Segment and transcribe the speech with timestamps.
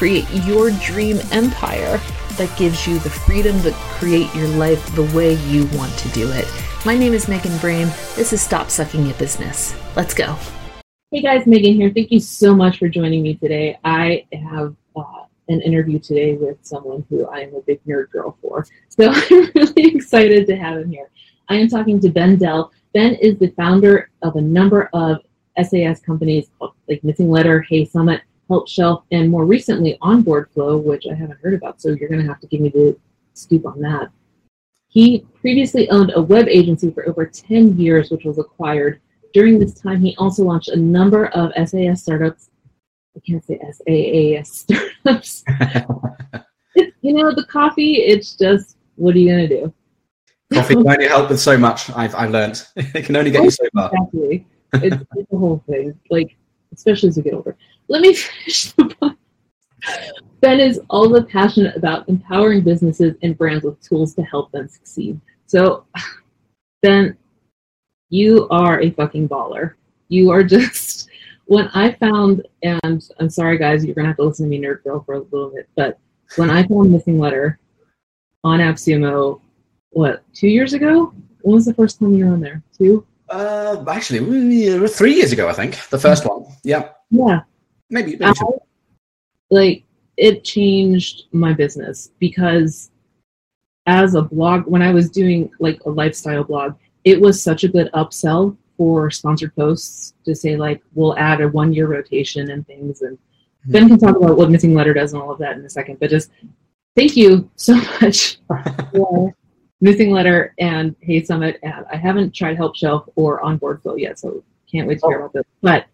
[0.00, 2.00] create your dream empire
[2.38, 6.32] that gives you the freedom to create your life the way you want to do
[6.32, 6.48] it.
[6.86, 7.94] My name is Megan Brame.
[8.16, 9.76] This is Stop Sucking at Business.
[9.96, 10.38] Let's go.
[11.10, 11.92] Hey guys, Megan here.
[11.94, 13.78] Thank you so much for joining me today.
[13.84, 18.38] I have uh, an interview today with someone who I am a big nerd girl
[18.40, 18.66] for.
[18.88, 21.10] So I'm really excited to have him here.
[21.50, 22.72] I am talking to Ben Dell.
[22.94, 25.18] Ben is the founder of a number of
[25.62, 26.48] SaaS companies
[26.88, 31.38] like Missing Letter, Hey Summit, Help Shelf, and more recently Onboard Flow, which I haven't
[31.40, 31.80] heard about.
[31.80, 32.98] So you're going to have to give me the
[33.32, 34.10] scoop on that.
[34.88, 39.00] He previously owned a web agency for over 10 years, which was acquired.
[39.32, 42.50] During this time, he also launched a number of SaaS startups.
[43.16, 45.44] I can't say SaaS startups.
[46.74, 49.74] it, you know, the coffee, it's just, what are you going to do?
[50.52, 52.66] Coffee can only help with so much, I've, I've learned.
[52.74, 53.92] it can only get you so far.
[53.94, 54.44] Exactly.
[54.72, 56.36] It's, it's the whole thing, like,
[56.74, 57.56] especially as you get older.
[57.88, 59.16] Let me finish the book.
[60.40, 64.68] Ben is all the passionate about empowering businesses and brands with tools to help them
[64.68, 65.20] succeed.
[65.46, 65.84] So,
[66.82, 67.16] Ben,
[68.08, 69.74] you are a fucking baller.
[70.08, 71.08] You are just,
[71.46, 74.82] when I found, and I'm sorry guys, you're to have to listen to me, Nerd
[74.82, 75.98] Girl, for a little bit, but
[76.36, 77.58] when I found Missing Letter
[78.44, 79.40] on AppSumo,
[79.90, 81.12] what, two years ago?
[81.42, 82.62] When was the first time you were on there?
[82.76, 83.06] Two?
[83.30, 84.18] Uh, actually,
[84.88, 85.88] three years ago, I think.
[85.88, 86.46] The first one.
[86.64, 86.90] Yeah.
[87.10, 87.40] Yeah.
[87.88, 88.16] Maybe.
[88.16, 88.32] maybe I,
[89.50, 89.84] like,
[90.20, 92.90] it changed my business because
[93.86, 97.68] as a blog when i was doing like a lifestyle blog it was such a
[97.68, 102.66] good upsell for sponsored posts to say like we'll add a one year rotation and
[102.66, 103.72] things and mm-hmm.
[103.72, 105.98] ben can talk about what missing letter does and all of that in a second
[105.98, 106.30] but just
[106.94, 108.38] thank you so much
[108.92, 109.34] for
[109.80, 114.18] missing letter and hey summit and i haven't tried help shelf or onboard flow yet
[114.18, 115.20] so can't wait to hear oh.
[115.20, 115.86] about this but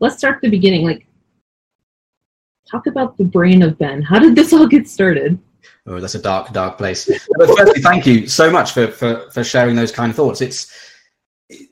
[0.00, 1.06] let's start at the beginning like
[2.74, 4.02] talk about the brain of Ben.
[4.02, 5.38] How did this all get started?
[5.86, 7.06] Oh, that's a dark, dark place.
[7.38, 10.40] but firstly, thank you so much for, for, for sharing those kind of thoughts.
[10.40, 10.72] It's
[11.48, 11.68] it,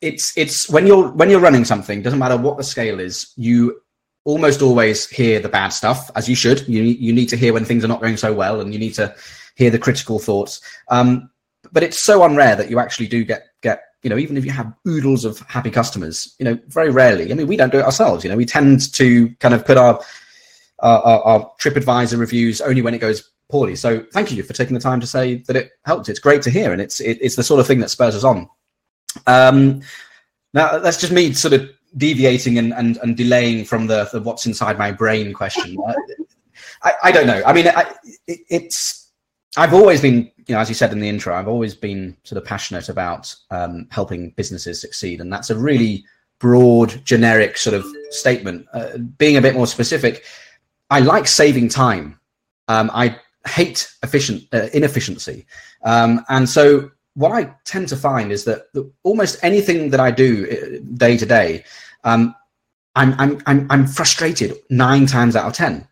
[0.00, 3.80] it's it's when you're when you're running something, doesn't matter what the scale is, you
[4.24, 6.66] almost always hear the bad stuff, as you should.
[6.68, 8.94] You you need to hear when things are not going so well, and you need
[8.94, 9.14] to
[9.54, 10.60] hear the critical thoughts.
[10.88, 11.30] Um,
[11.72, 14.50] but it's so unrare that you actually do get get you know, even if you
[14.50, 17.30] have oodles of happy customers, you know, very rarely.
[17.30, 18.24] I mean, we don't do it ourselves.
[18.24, 20.00] You know, we tend to kind of put our
[20.80, 23.76] our, our, our TripAdvisor reviews only when it goes poorly.
[23.76, 26.08] So, thank you for taking the time to say that it helped.
[26.08, 28.24] It's great to hear, and it's it, it's the sort of thing that spurs us
[28.24, 28.48] on.
[29.26, 29.82] Um,
[30.52, 34.46] now, that's just me sort of deviating and and, and delaying from the, the what's
[34.46, 35.76] inside my brain question.
[36.82, 37.40] I, I don't know.
[37.46, 37.82] I mean, I,
[38.26, 39.01] it, it's
[39.56, 42.40] I've always been, you know, as you said in the intro, I've always been sort
[42.40, 46.04] of passionate about um, helping businesses succeed, and that's a really
[46.38, 48.66] broad, generic sort of statement.
[48.72, 50.24] Uh, being a bit more specific,
[50.90, 52.18] I like saving time.
[52.68, 55.46] Um, I hate efficient uh, inefficiency,
[55.84, 58.62] um, and so what I tend to find is that
[59.02, 61.64] almost anything that I do uh, day to day,
[62.04, 62.34] um,
[62.94, 65.86] I'm, I'm I'm I'm frustrated nine times out of ten.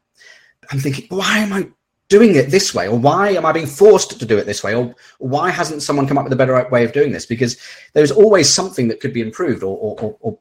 [0.71, 1.69] I'm thinking, why am I
[2.11, 4.75] doing it this way or why am i being forced to do it this way
[4.75, 7.25] or why hasn't someone come up with a better way of doing this?
[7.25, 7.57] Because
[7.95, 10.39] there's always something that could be improved or, or, or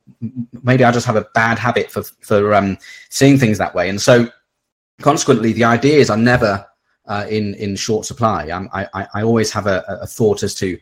[0.63, 2.77] maybe i just have a bad habit for, for um,
[3.09, 3.87] seeing things that way.
[3.87, 4.27] And so
[4.99, 6.65] consequently the ideas are never
[7.05, 8.49] uh, in in short supply.
[8.51, 10.77] I, I, I always have a, a thought as to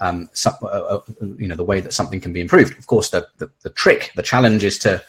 [0.00, 1.00] um, uh, uh,
[1.36, 2.78] you know the way that something can be improved.
[2.78, 5.02] Of course the, the, the trick the challenge is to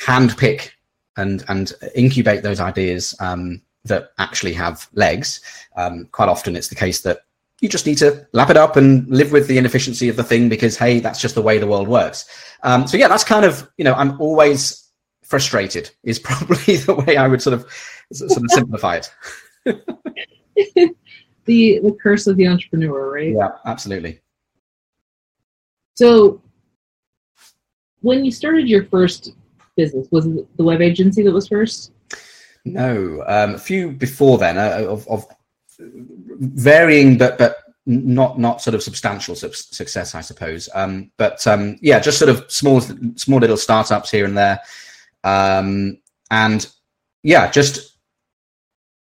[0.00, 0.70] handpick
[1.16, 5.40] and and incubate those ideas um, that actually have legs.
[5.76, 7.20] Um, quite often, it's the case that
[7.60, 10.48] you just need to lap it up and live with the inefficiency of the thing
[10.48, 12.26] because hey, that's just the way the world works.
[12.62, 14.90] Um, so yeah, that's kind of you know I'm always
[15.22, 17.66] frustrated is probably the way I would sort of
[18.12, 19.10] sort of simplify it.
[21.46, 23.32] the the curse of the entrepreneur, right?
[23.34, 24.20] Yeah, absolutely.
[25.94, 26.42] So,
[28.00, 29.32] when you started your first
[29.76, 31.92] business, was it the web agency that was first?
[32.64, 35.26] No, um, a few before then uh, of, of
[35.78, 40.68] varying, but but not not sort of substantial su- success, I suppose.
[40.74, 42.80] Um, but um, yeah, just sort of small
[43.16, 44.60] small little startups here and there,
[45.24, 45.98] um,
[46.30, 46.66] and
[47.22, 47.98] yeah, just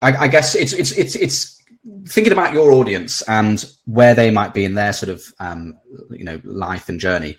[0.01, 1.63] I, I guess it's it's it's it's
[2.09, 5.79] thinking about your audience and where they might be in their sort of um,
[6.11, 7.37] you know life and journey.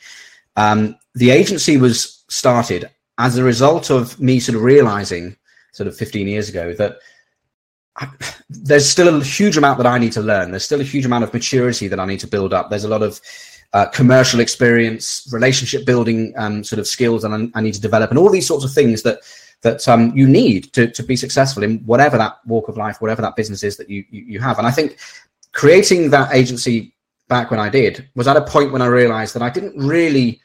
[0.56, 5.36] Um, the agency was started as a result of me sort of realizing
[5.72, 7.00] sort of 15 years ago that
[7.98, 8.10] I,
[8.50, 10.52] there's still a huge amount that I need to learn.
[10.52, 12.70] There's still a huge amount of maturity that I need to build up.
[12.70, 13.20] There's a lot of
[13.74, 18.10] uh, commercial experience, relationship building um, sort of skills, that I, I, need to develop,
[18.10, 19.20] and all these sorts of things that
[19.62, 23.22] that um, you need to, to be successful in whatever that walk of life, whatever
[23.22, 24.58] that business is that you, you, you have.
[24.58, 24.98] And I think
[25.52, 26.96] creating that agency
[27.28, 30.42] back when I did was at a point when I realized that I didn't really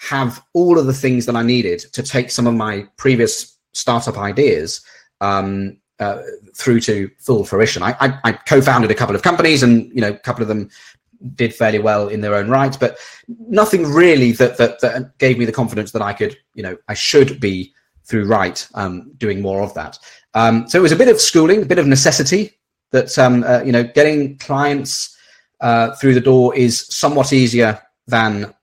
[0.00, 4.18] have all of the things that I needed to take some of my previous startup
[4.18, 4.80] ideas
[5.20, 6.22] um, uh,
[6.54, 7.82] through to full fruition.
[7.82, 10.68] I, I, I, co-founded a couple of companies, and you know, a couple of them
[11.34, 12.98] did fairly well in their own right, but
[13.48, 16.94] nothing really that that, that gave me the confidence that I could, you know, I
[16.94, 17.72] should be
[18.04, 19.98] through right um, doing more of that.
[20.34, 22.58] Um, so it was a bit of schooling, a bit of necessity
[22.92, 25.16] that um, uh, you know getting clients
[25.60, 28.54] uh, through the door is somewhat easier than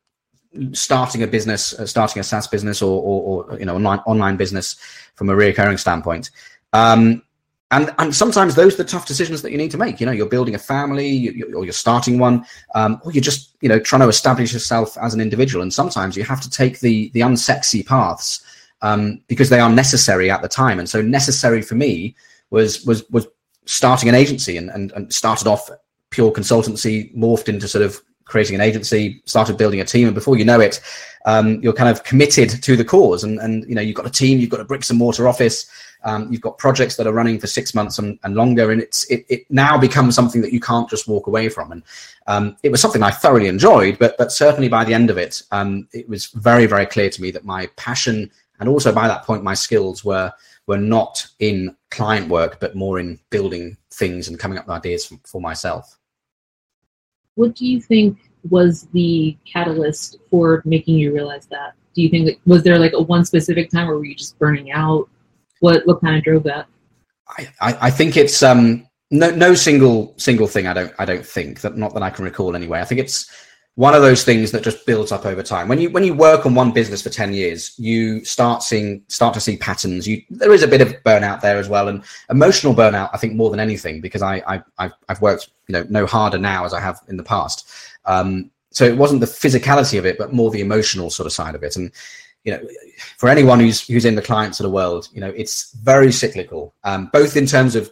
[0.74, 4.38] starting a business, uh, starting a SaaS business or, or, or, you know online online
[4.38, 4.76] business
[5.16, 6.32] from a recurring standpoint.
[6.74, 7.24] Um,
[7.72, 10.00] and, and sometimes those are the tough decisions that you need to make.
[10.00, 12.46] You know, you're building a family, you, or you're starting one,
[12.76, 15.64] um, or you're just you know trying to establish yourself as an individual.
[15.64, 18.44] And sometimes you have to take the the unsexy paths
[18.84, 20.78] um, because they are necessary at the time.
[20.78, 22.16] And so necessary for me
[22.52, 23.28] was was was
[23.66, 25.70] starting an agency and, and, and started off
[26.10, 30.38] pure consultancy, morphed into sort of creating an agency, started building a team, and before
[30.38, 30.82] you know it,
[31.26, 33.24] um, you're kind of committed to the cause.
[33.24, 35.70] And and you know you've got a team, you've got a bricks and mortar office,
[36.04, 39.06] um, you've got projects that are running for six months and, and longer, and it's
[39.06, 41.72] it, it now becomes something that you can't just walk away from.
[41.72, 41.84] And
[42.28, 45.42] um, it was something I thoroughly enjoyed, but but certainly by the end of it,
[45.52, 49.24] um, it was very very clear to me that my passion and also by that
[49.24, 50.32] point my skills were
[50.68, 55.06] were not in client work but more in building things and coming up with ideas
[55.06, 56.00] for, for myself
[57.36, 58.18] what do you think
[58.50, 61.74] was the catalyst for making you realize that?
[61.94, 64.38] Do you think that was there like a one specific time or were you just
[64.40, 65.10] burning out?
[65.60, 66.68] What what kind of drove that?
[67.30, 71.26] I i, I think it's um no no single single thing i don't i don't
[71.26, 72.82] think that not that i can recall anyway.
[72.82, 73.30] I think it's
[73.76, 75.68] one of those things that just builds up over time.
[75.68, 79.34] When you when you work on one business for ten years, you start seeing start
[79.34, 80.08] to see patterns.
[80.08, 83.10] You there is a bit of burnout there as well, and emotional burnout.
[83.14, 86.38] I think more than anything because I, I I've, I've worked you know no harder
[86.38, 87.68] now as I have in the past.
[88.06, 91.56] Um, so it wasn't the physicality of it, but more the emotional sort of side
[91.56, 91.76] of it.
[91.76, 91.92] And
[92.44, 92.68] you know,
[93.18, 96.76] for anyone who's who's in the client sort of world, you know, it's very cyclical,
[96.84, 97.90] um, both in terms of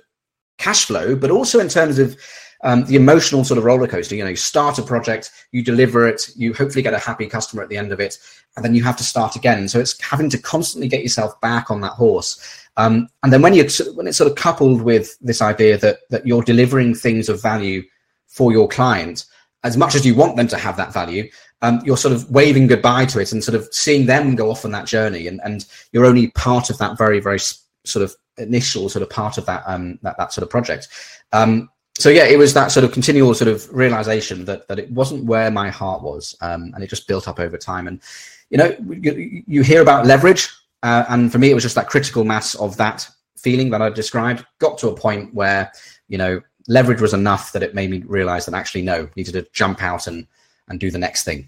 [0.59, 2.15] cash flow, but also in terms of
[2.63, 4.15] um, the emotional sort of roller coaster.
[4.15, 7.63] You know, you start a project, you deliver it, you hopefully get a happy customer
[7.63, 8.17] at the end of it,
[8.55, 9.67] and then you have to start again.
[9.67, 12.67] So it's having to constantly get yourself back on that horse.
[12.77, 16.25] Um, and then when you when it's sort of coupled with this idea that that
[16.25, 17.83] you're delivering things of value
[18.27, 19.25] for your client,
[19.63, 21.29] as much as you want them to have that value,
[21.61, 24.65] um, you're sort of waving goodbye to it and sort of seeing them go off
[24.65, 27.39] on that journey, and and you're only part of that very very
[27.83, 30.87] sort of initial sort of part of that um that, that sort of project
[31.33, 31.69] um
[32.01, 35.25] so yeah, it was that sort of continual sort of realization that that it wasn't
[35.25, 37.87] where my heart was, um, and it just built up over time.
[37.87, 38.01] And
[38.49, 40.49] you know, you, you hear about leverage,
[40.83, 43.89] uh, and for me, it was just that critical mass of that feeling that I
[43.89, 45.71] described got to a point where
[46.07, 49.47] you know leverage was enough that it made me realize that actually no, needed to
[49.53, 50.25] jump out and
[50.69, 51.47] and do the next thing.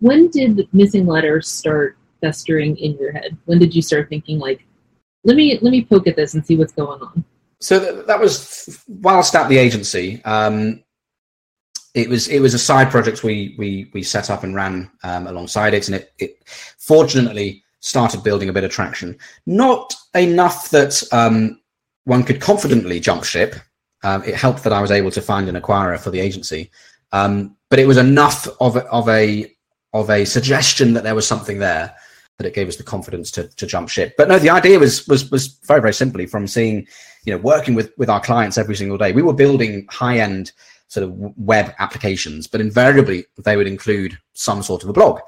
[0.00, 3.36] When did missing letters start festering in your head?
[3.44, 4.64] When did you start thinking like,
[5.24, 7.24] let me let me poke at this and see what's going on?
[7.62, 10.22] So th- that was whilst at the agency.
[10.24, 10.82] Um,
[11.94, 15.26] it was it was a side project we we we set up and ran um,
[15.26, 16.38] alongside it, and it, it
[16.78, 19.16] fortunately started building a bit of traction.
[19.46, 21.60] Not enough that um,
[22.04, 23.54] one could confidently jump ship.
[24.02, 26.70] Um, it helped that I was able to find an acquirer for the agency,
[27.12, 29.54] um, but it was enough of of a
[29.92, 31.94] of a suggestion that there was something there
[32.42, 34.14] that it gave us the confidence to, to jump ship.
[34.18, 36.86] But no, the idea was was was very very simply from seeing,
[37.24, 39.12] you know, working with with our clients every single day.
[39.12, 40.52] We were building high end
[40.88, 45.20] sort of web applications, but invariably they would include some sort of a blog.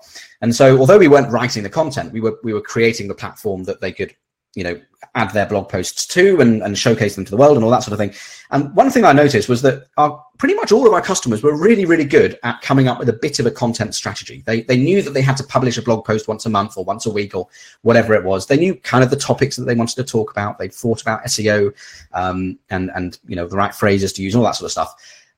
[0.43, 3.65] And so, although we weren't writing the content, we were we were creating the platform
[3.65, 4.15] that they could,
[4.55, 4.81] you know,
[5.15, 7.83] add their blog posts to and, and showcase them to the world and all that
[7.83, 8.15] sort of thing.
[8.51, 11.57] And one thing I noticed was that our, pretty much all of our customers were
[11.57, 14.43] really, really good at coming up with a bit of a content strategy.
[14.47, 16.85] They, they knew that they had to publish a blog post once a month or
[16.85, 17.49] once a week or
[17.83, 18.47] whatever it was.
[18.47, 20.59] They knew kind of the topics that they wanted to talk about.
[20.59, 21.73] They'd thought about SEO
[22.13, 24.73] um, and, and, you know, the right phrases to use and all that sort of
[24.73, 24.95] stuff.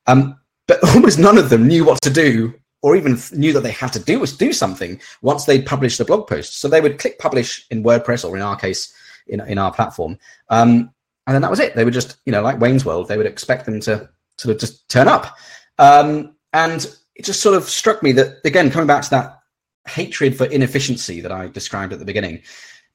[0.06, 3.72] Um, but almost none of them knew what to do or even knew that they
[3.72, 6.60] had to do was do something once they'd published the blog post.
[6.60, 8.94] So they would click publish in WordPress or in our case,
[9.26, 10.18] in, in our platform.
[10.48, 10.90] Um,
[11.26, 11.74] and then that was it.
[11.74, 14.60] They were just, you know, like Wayne's World, they would expect them to sort of
[14.60, 15.36] just turn up.
[15.78, 16.84] Um, and
[17.16, 19.40] it just sort of struck me that, again, coming back to that
[19.86, 22.42] hatred for inefficiency that I described at the beginning,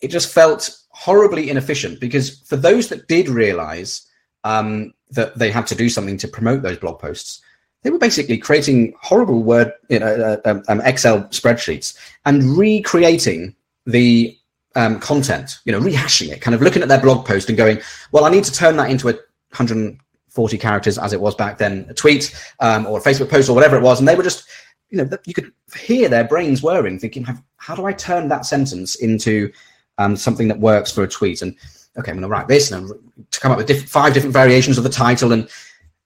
[0.01, 4.07] it just felt horribly inefficient because for those that did realize
[4.43, 7.41] um, that they had to do something to promote those blog posts,
[7.83, 13.55] they were basically creating horrible Word, you know, uh, um, um Excel spreadsheets and recreating
[13.85, 14.37] the
[14.75, 17.79] um, content, you know, rehashing it, kind of looking at their blog post and going,
[18.11, 21.85] well, I need to turn that into a 140 characters as it was back then,
[21.89, 23.99] a tweet um, or a Facebook post or whatever it was.
[23.99, 24.47] And they were just,
[24.89, 27.25] you know, you could hear their brains whirring, thinking,
[27.57, 29.51] how do I turn that sentence into
[29.97, 31.41] um, something that works for a tweet?
[31.41, 31.55] And
[31.97, 32.91] okay, I'm going to write this and
[33.31, 35.33] to come up with different, five different variations of the title.
[35.33, 35.49] And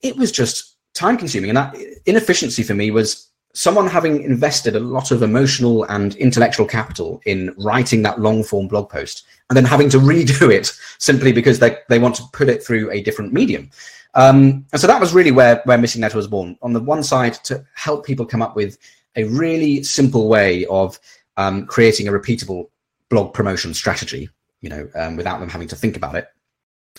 [0.02, 1.52] it was just time consuming.
[1.52, 6.66] And that inefficiency for me was someone having invested a lot of emotional and intellectual
[6.66, 11.32] capital in writing that long form blog post and then having to redo it simply
[11.32, 13.70] because they, they want to put it through a different medium.
[14.14, 16.58] Um, and so that was really where, where Missing Letter was born.
[16.62, 18.78] On the one side, to help people come up with
[19.16, 21.00] a really simple way of
[21.38, 22.70] um, creating a repeatable
[23.10, 24.30] blog promotion strategy,
[24.62, 26.28] you know, um, without them having to think about it.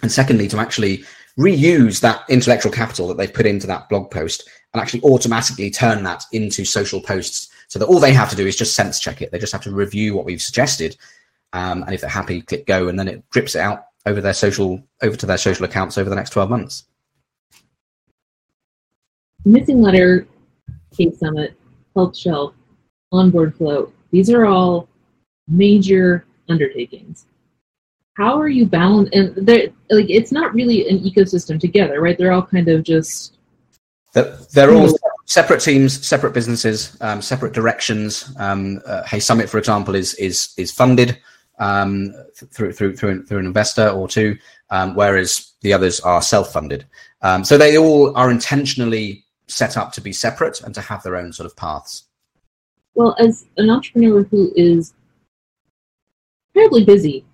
[0.02, 1.04] And secondly, to actually
[1.38, 6.02] reuse that intellectual capital that they've put into that blog post and actually automatically turn
[6.04, 9.22] that into social posts so that all they have to do is just sense check
[9.22, 9.32] it.
[9.32, 10.96] They just have to review what we've suggested.
[11.52, 14.34] Um, and if they're happy, click go, and then it drips it out over their
[14.34, 16.84] social, over to their social accounts over the next 12 months.
[19.44, 20.26] Missing letter,
[20.96, 21.58] Hey Summit,
[21.94, 22.54] Help Shelf,
[23.12, 23.92] Onboard Flow.
[24.10, 24.88] These are all
[25.48, 27.26] major undertakings
[28.16, 32.44] how are you balanced and like it's not really an ecosystem together right they're all
[32.44, 33.35] kind of just
[34.16, 34.96] they're, they're all
[35.26, 38.34] separate teams separate businesses um, separate directions.
[38.38, 41.18] Um, uh, hey summit for example is is is funded
[41.58, 44.38] um, through through through, through an investor or two
[44.70, 46.86] um, whereas the others are self-funded.
[47.20, 51.16] Um, so they all are intentionally set up to be separate and to have their
[51.16, 52.04] own sort of paths.
[52.94, 54.94] Well as an entrepreneur who is
[56.54, 57.26] terribly busy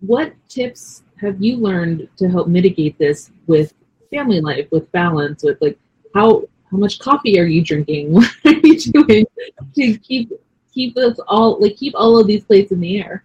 [0.00, 3.72] what tips have you learned to help mitigate this with
[4.10, 5.78] family life, with balance, with like
[6.14, 8.12] how how much coffee are you drinking?
[8.12, 9.26] What are you doing
[9.74, 10.32] to keep
[10.72, 13.24] keep us all like keep all of these plates in the air?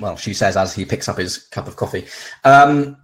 [0.00, 2.06] Well, she says as he picks up his cup of coffee.
[2.44, 2.96] Um,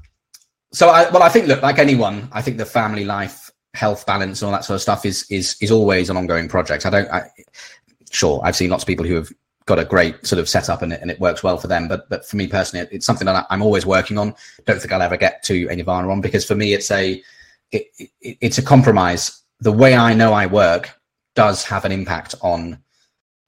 [0.73, 4.42] so, I, well, I think look, like anyone, I think the family life, health balance,
[4.42, 6.87] and all that sort of stuff is is is always an ongoing project.
[6.87, 7.11] I don't.
[7.11, 7.30] I,
[8.11, 9.30] sure, I've seen lots of people who have
[9.68, 11.87] got a great sort of setup and it, and it works well for them.
[11.87, 14.34] But but for me personally, it, it's something that I'm always working on.
[14.66, 17.22] Don't think I'll ever get to a nirvana on because for me, it's a
[17.70, 19.42] it, it, it's a compromise.
[19.60, 20.90] The way I know I work
[21.34, 22.82] does have an impact on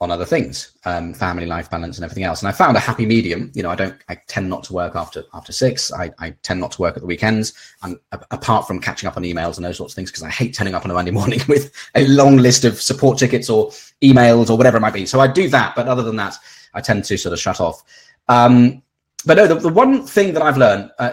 [0.02, 2.40] on other things, um, family life balance and everything else.
[2.40, 3.52] And I found a happy medium.
[3.54, 5.92] You know, I don't, I tend not to work after after six.
[5.92, 7.52] I, I tend not to work at the weekends,
[7.83, 7.99] and
[8.30, 10.75] apart from catching up on emails and those sorts of things, because I hate turning
[10.75, 13.69] up on a Monday morning with a long list of support tickets or
[14.02, 15.04] emails or whatever it might be.
[15.04, 16.37] So I do that, but other than that,
[16.73, 17.83] I tend to sort of shut off.
[18.28, 18.83] Um,
[19.26, 20.90] but no, the, the one thing that I've learned.
[20.99, 21.12] Uh,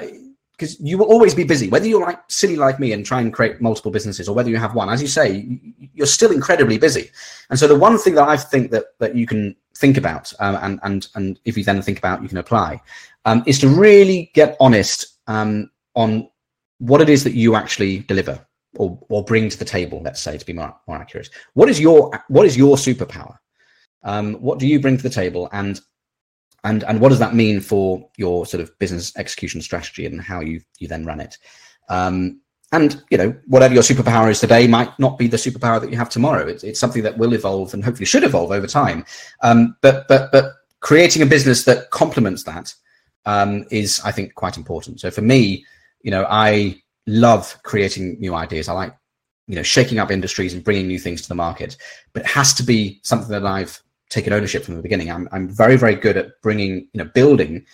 [0.57, 3.31] because you will always be busy, whether you're like silly like me and try and
[3.31, 4.89] create multiple businesses, or whether you have one.
[4.89, 5.59] As you say,
[5.93, 7.11] you're still incredibly busy.
[7.49, 10.57] And so the one thing that I think that that you can think about, um,
[10.61, 12.81] and and and if you then think about, you can apply,
[13.25, 16.27] um, is to really get honest um, on
[16.79, 18.39] what it is that you actually deliver
[18.77, 20.01] or or bring to the table.
[20.01, 23.37] Let's say to be more, more accurate, what is your what is your superpower?
[24.03, 25.79] Um, what do you bring to the table, and
[26.63, 30.41] and and what does that mean for your sort of business execution strategy and how
[30.41, 31.37] you you then run it?
[31.89, 35.89] Um, and you know whatever your superpower is today might not be the superpower that
[35.89, 36.45] you have tomorrow.
[36.45, 39.05] It's, it's something that will evolve and hopefully should evolve over time.
[39.41, 42.73] Um, but but but creating a business that complements that
[43.25, 44.99] um, is i think quite important.
[44.99, 45.65] So for me
[46.01, 48.67] you know i love creating new ideas.
[48.67, 48.95] I like
[49.47, 51.77] you know shaking up industries and bringing new things to the market.
[52.13, 55.11] But it has to be something that i've taken ownership from the beginning.
[55.11, 57.65] I'm, I'm very, very good at bringing, you know, building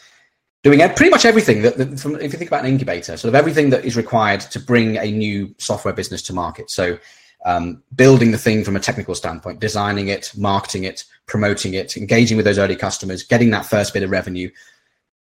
[0.63, 3.35] doing pretty much everything that, that from, if you think about an incubator, sort of
[3.35, 6.71] everything that is required to bring a new software business to market.
[6.71, 6.97] So
[7.45, 12.37] um, building the thing from a technical standpoint, designing it, marketing it, promoting it, engaging
[12.37, 14.49] with those early customers, getting that first bit of revenue.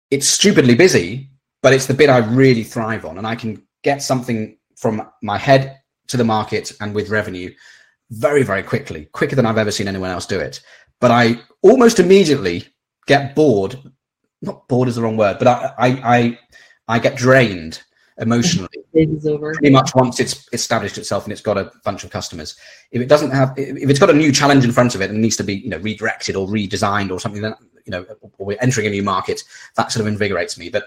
[0.09, 1.29] It's stupidly busy,
[1.61, 5.37] but it's the bit I really thrive on, and I can get something from my
[5.37, 7.53] head to the market and with revenue
[8.11, 10.61] very, very quickly, quicker than I've ever seen anyone else do it.
[10.99, 12.65] But I almost immediately
[13.07, 13.77] get bored.
[14.41, 16.39] Not bored is the wrong word, but I I I,
[16.87, 17.81] I get drained
[18.17, 22.55] emotionally pretty much once it's established itself and it's got a bunch of customers.
[22.91, 25.21] If it doesn't have, if it's got a new challenge in front of it and
[25.21, 28.05] needs to be, you know, redirected or redesigned or something, then you know,
[28.37, 29.43] or we're entering a new market,
[29.75, 30.69] that sort of invigorates me.
[30.69, 30.85] But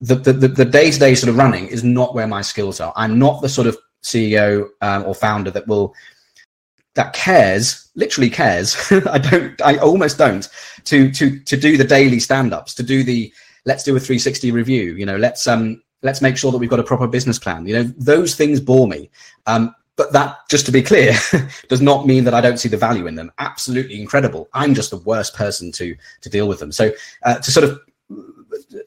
[0.00, 2.92] the the the day to day sort of running is not where my skills are.
[2.96, 5.94] I'm not the sort of CEO um, or founder that will
[6.94, 8.76] that cares literally cares
[9.10, 10.48] i don't i almost don't
[10.84, 13.32] to to to do the daily stand-ups to do the
[13.64, 16.80] let's do a 360 review you know let's um let's make sure that we've got
[16.80, 17.66] a proper business plan.
[17.66, 19.10] You know, those things bore me.
[19.46, 21.14] Um, but that, just to be clear,
[21.68, 23.30] does not mean that I don't see the value in them.
[23.38, 24.48] Absolutely incredible.
[24.54, 26.72] I'm just the worst person to to deal with them.
[26.72, 26.90] So
[27.22, 27.80] uh, to sort of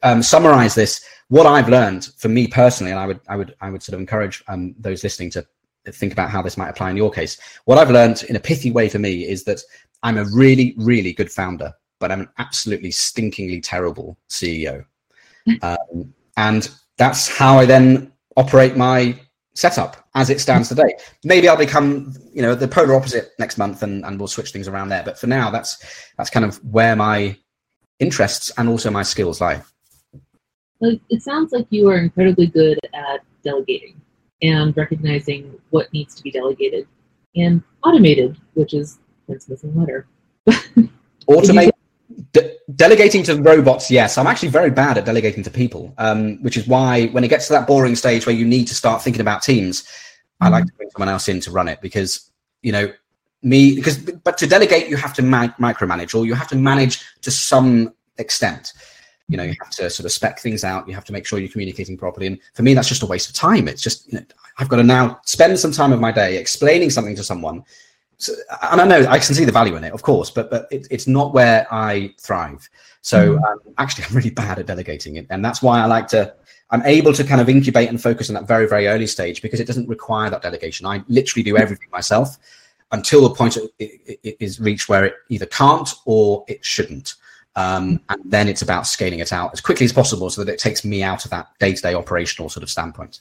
[0.02, 3.70] um, summarize this, what I've learned for me personally, and I would I would I
[3.70, 5.46] would sort of encourage um, those listening to
[5.92, 7.38] think about how this might apply in your case.
[7.64, 9.60] What I've learned in a pithy way for me is that
[10.02, 14.84] I'm a really really good founder, but I'm an absolutely stinkingly terrible CEO.
[15.60, 19.20] Um, and that's how I then operate my
[19.54, 20.94] setup as it stands today.
[21.24, 24.68] Maybe I'll become, you know, the polar opposite next month and, and we'll switch things
[24.68, 25.02] around there.
[25.02, 25.82] But for now, that's
[26.16, 27.36] that's kind of where my
[28.00, 29.62] interests and also my skills lie.
[30.80, 34.00] It sounds like you are incredibly good at delegating
[34.44, 36.86] and recognizing what needs to be delegated
[37.34, 40.06] and automated, which is Prince missing letter.
[41.28, 41.70] Automate
[42.32, 44.18] De- delegating to robots, yes.
[44.18, 47.46] I'm actually very bad at delegating to people, um, which is why when it gets
[47.48, 50.44] to that boring stage where you need to start thinking about teams, mm-hmm.
[50.44, 52.30] I like to bring someone else in to run it because
[52.62, 52.92] you know
[53.42, 57.02] me because but to delegate you have to ma- micromanage or you have to manage
[57.22, 58.72] to some extent.
[59.28, 60.86] You know, you have to sort of spec things out.
[60.86, 62.26] You have to make sure you're communicating properly.
[62.26, 63.68] And for me, that's just a waste of time.
[63.68, 64.26] It's just you know,
[64.58, 67.64] I've got to now spend some time of my day explaining something to someone
[68.18, 68.32] so,
[68.70, 70.86] and I know I can see the value in it, of course, but but it,
[70.90, 72.68] it's not where I thrive.
[73.02, 73.44] So mm.
[73.44, 76.34] um, actually, I'm really bad at delegating it, and that's why I like to.
[76.70, 79.60] I'm able to kind of incubate and focus on that very very early stage because
[79.60, 80.86] it doesn't require that delegation.
[80.86, 82.38] I literally do everything myself
[82.92, 87.14] until the point it, it, it is reached where it either can't or it shouldn't.
[87.56, 90.58] Um, and then it's about scaling it out as quickly as possible so that it
[90.58, 93.20] takes me out of that day-to-day operational sort of standpoint.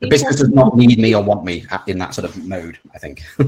[0.00, 2.78] The business does not need me or want me in that sort of mode.
[2.94, 3.22] I think.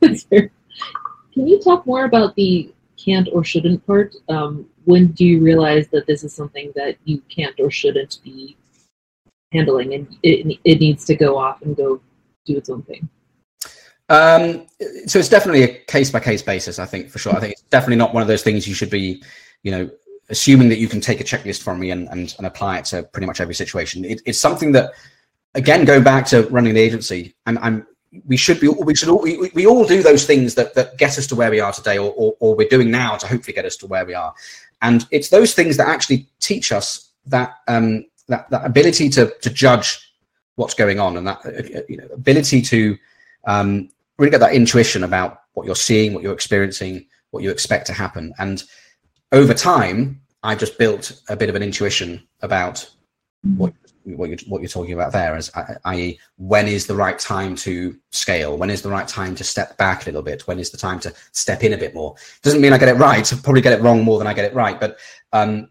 [0.00, 4.14] Can you talk more about the can't or shouldn't part?
[4.28, 8.56] Um, when do you realize that this is something that you can't or shouldn't be
[9.52, 12.00] handling and it, it needs to go off and go
[12.44, 13.08] do its own thing?
[14.10, 14.66] Um,
[15.06, 17.34] so it's definitely a case by case basis, I think, for sure.
[17.34, 19.22] I think it's definitely not one of those things you should be,
[19.62, 19.90] you know,
[20.28, 23.04] assuming that you can take a checklist from me and, and, and apply it to
[23.04, 24.04] pretty much every situation.
[24.04, 24.92] It, it's something that,
[25.54, 27.86] again, going back to running the agency, I'm, I'm
[28.26, 31.16] we should be we should all we, we all do those things that that get
[31.16, 33.64] us to where we are today or, or, or we're doing now to hopefully get
[33.64, 34.34] us to where we are
[34.82, 39.48] and it's those things that actually teach us that um that, that ability to to
[39.48, 40.12] judge
[40.56, 42.98] what's going on and that uh, you know ability to
[43.46, 43.88] um
[44.20, 47.92] really get that intuition about what you're seeing what you're experiencing what you expect to
[47.92, 48.64] happen and
[49.32, 52.88] over time I've just built a bit of an intuition about
[53.56, 55.50] what what you're what you're talking about there, as
[55.84, 58.56] i.e., when is the right time to scale?
[58.56, 60.46] When is the right time to step back a little bit?
[60.46, 62.14] When is the time to step in a bit more?
[62.42, 63.32] Doesn't mean I get it right.
[63.32, 64.98] I probably get it wrong more than I get it right, but
[65.32, 65.68] um,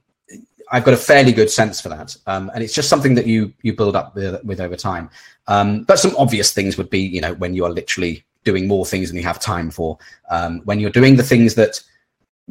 [0.71, 3.53] I've got a fairly good sense for that, um, and it's just something that you
[3.63, 5.09] you build up with, with over time.
[5.47, 8.85] Um, but some obvious things would be, you know, when you are literally doing more
[8.85, 9.97] things than you have time for,
[10.29, 11.81] um, when you're doing the things that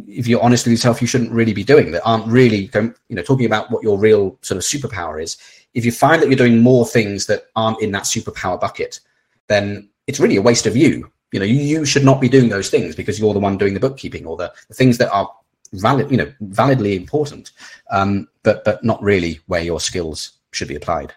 [0.07, 3.23] if you're honest with yourself, you shouldn't really be doing that aren't really, you know,
[3.23, 5.37] talking about what your real sort of superpower is
[5.75, 9.01] if you find that you're doing more things that aren't in that superpower bucket,
[9.49, 11.11] then it's really a waste of you.
[11.33, 13.75] You know, you, you should not be doing those things because you're the one doing
[13.75, 15.31] the bookkeeping or the, the things that are
[15.75, 17.53] valid, you know, validly important,
[17.91, 21.13] um, but but not really where your skills should be applied.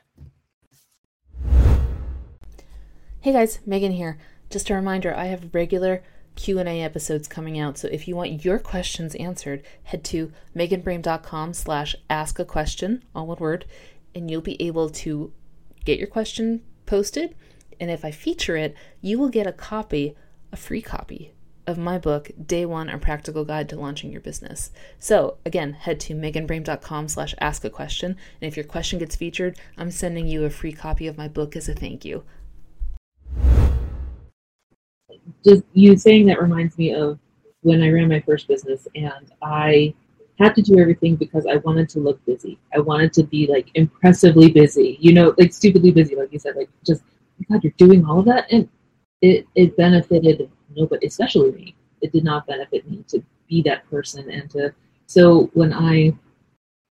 [3.21, 4.17] Hey guys, Megan here.
[4.51, 6.03] Just a reminder, I have regular
[6.35, 7.77] Q&A episodes coming out.
[7.77, 13.27] So if you want your questions answered, head to meganbrame.com slash ask a question, all
[13.27, 13.65] one word,
[14.13, 15.31] and you'll be able to
[15.85, 17.33] get your question posted.
[17.79, 20.17] And if I feature it, you will get a copy,
[20.51, 21.33] a free copy
[21.65, 24.71] of my book, Day One, A Practical Guide to Launching Your Business.
[24.99, 28.17] So again, head to meganbrame.com slash ask a question.
[28.41, 31.55] And if your question gets featured, I'm sending you a free copy of my book
[31.55, 32.25] as a thank you.
[35.45, 37.19] Just you saying that reminds me of
[37.61, 39.93] when I ran my first business and I
[40.39, 42.57] had to do everything because I wanted to look busy.
[42.73, 46.55] I wanted to be like impressively busy, you know, like stupidly busy, like you said,
[46.55, 47.03] like just
[47.39, 48.67] oh God, you're doing all of that, and
[49.21, 51.75] it it benefited nobody, especially me.
[52.01, 54.73] It did not benefit me to be that person and to.
[55.05, 56.15] So when I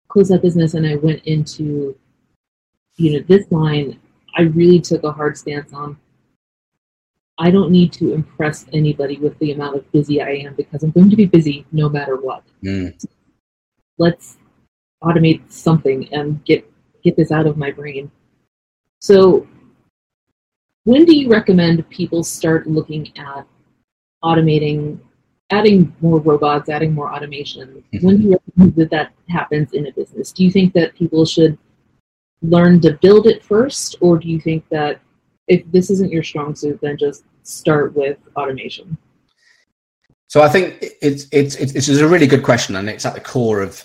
[0.08, 1.96] closed that business and I went into,
[2.96, 3.98] you know, this line,
[4.36, 5.96] I really took a hard stance on.
[7.38, 10.90] I don't need to impress anybody with the amount of busy I am because I'm
[10.90, 12.42] going to be busy no matter what.
[12.64, 13.04] Mm.
[13.96, 14.38] Let's
[15.02, 16.68] automate something and get
[17.02, 18.10] get this out of my brain.
[19.00, 19.46] So
[20.84, 23.46] when do you recommend people start looking at
[24.24, 24.98] automating,
[25.50, 27.84] adding more robots, adding more automation?
[27.92, 28.06] Mm-hmm.
[28.06, 30.32] When do you recommend that that happens in a business?
[30.32, 31.56] Do you think that people should
[32.42, 35.00] learn to build it first, or do you think that
[35.46, 38.96] if this isn't your strong suit, then just start with automation?
[40.26, 43.20] So I think it's it's it's, it's a really good question, and it's at the
[43.20, 43.84] core of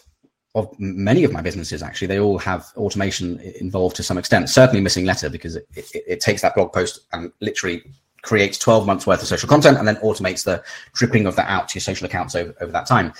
[0.56, 4.80] of many of my businesses actually they all have automation involved to some extent certainly
[4.80, 7.82] missing letter because it, it, it, takes that blog post and literally
[8.22, 11.68] creates 12 months worth of social content and then automates the dripping of that out
[11.68, 13.12] to your social accounts over, over that time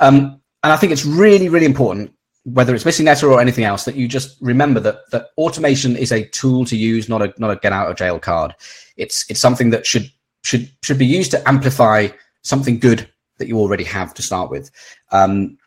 [0.00, 2.10] um, and i think it's really really important
[2.44, 6.12] whether it's missing letter or anything else that you just remember that that automation is
[6.12, 8.54] a tool to use not a not a get out of jail card
[8.96, 10.10] it's it's something that should
[10.42, 12.08] should should be used to amplify
[12.42, 14.70] something good that you already have to start with
[15.12, 15.58] um,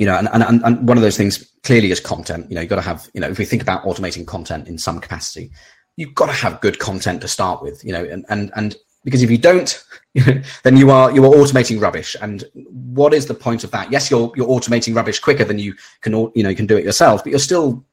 [0.00, 2.48] you know, and, and, and one of those things clearly is content.
[2.48, 4.78] You know, you've got to have, you know, if we think about automating content in
[4.78, 5.50] some capacity,
[5.98, 9.22] you've got to have good content to start with, you know, and, and, and because
[9.22, 9.82] if you don't,
[10.14, 12.16] then you are, you are automating rubbish.
[12.20, 13.90] And what is the point of that?
[13.90, 16.84] Yes, you're, you're automating rubbish quicker than you can, you know, you can do it
[16.84, 17.84] yourself, but you're still,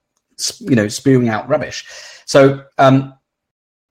[0.59, 1.85] you know, spewing out rubbish.
[2.25, 3.13] So, um,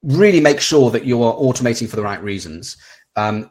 [0.03, 2.77] really make sure that you are automating for the right reasons.
[3.17, 3.51] Um,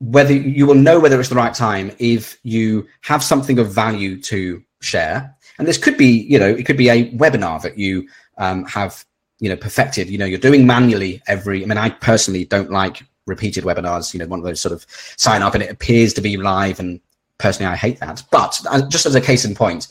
[0.00, 4.20] whether you will know whether it's the right time if you have something of value
[4.20, 8.08] to share and this could be you know it could be a webinar that you
[8.38, 9.04] um, have
[9.40, 10.08] you know perfected.
[10.08, 14.18] You know you're doing manually every i mean i personally don't like repeated webinars you
[14.18, 17.00] know one of those sort of sign up and it appears to be live and
[17.36, 18.22] personally i hate that.
[18.30, 19.88] But uh, just as a case in point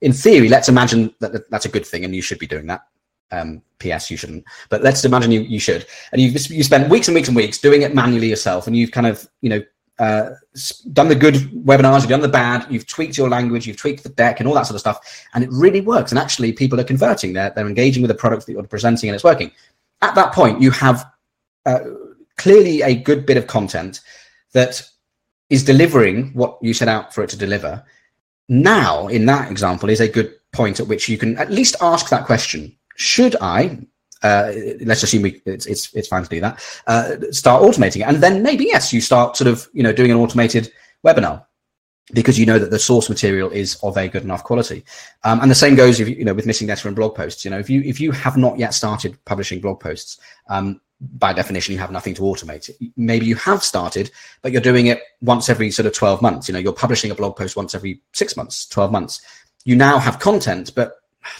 [0.00, 2.82] in theory let's imagine that that's a good thing and you should be doing that.
[3.30, 4.10] Um, P.S.
[4.10, 7.28] You shouldn't, but let's imagine you you should, and you you spent weeks and weeks
[7.28, 9.62] and weeks doing it manually yourself, and you've kind of you know
[9.98, 10.30] uh,
[10.92, 14.08] done the good webinars, you've done the bad, you've tweaked your language, you've tweaked the
[14.10, 16.12] deck, and all that sort of stuff, and it really works.
[16.12, 19.14] And actually, people are converting; they're they're engaging with the product that you're presenting, and
[19.14, 19.50] it's working.
[20.00, 21.04] At that point, you have
[21.66, 21.80] uh,
[22.36, 24.00] clearly a good bit of content
[24.52, 24.82] that
[25.50, 27.82] is delivering what you set out for it to deliver.
[28.48, 32.08] Now, in that example, is a good point at which you can at least ask
[32.08, 33.78] that question should I
[34.22, 36.62] uh, let's assume we, it's, it's, it's fine to do that.
[36.86, 40.10] Uh, start automating it, and then maybe yes, you start sort of you know doing
[40.10, 40.72] an automated
[41.04, 41.44] webinar
[42.12, 44.84] because you know that the source material is of a good enough quality.
[45.24, 47.44] Um, and the same goes if you, you know with missing letter and blog posts.
[47.44, 51.32] You know if you if you have not yet started publishing blog posts, um, by
[51.32, 52.70] definition you have nothing to automate.
[52.96, 54.10] Maybe you have started,
[54.42, 56.48] but you're doing it once every sort of twelve months.
[56.48, 59.20] You know you're publishing a blog post once every six months, twelve months.
[59.64, 60.94] You now have content, but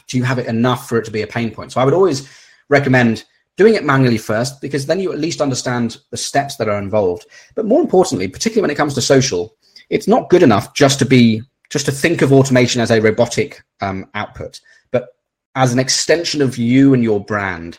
[0.06, 1.72] do you have it enough for it to be a pain point?
[1.72, 2.28] So I would always
[2.68, 3.24] recommend
[3.56, 7.26] doing it manually first because then you at least understand the steps that are involved.
[7.54, 9.56] But more importantly, particularly when it comes to social,
[9.90, 13.62] it's not good enough just to be just to think of automation as a robotic
[13.82, 15.08] um, output, but
[15.54, 17.78] as an extension of you and your brand.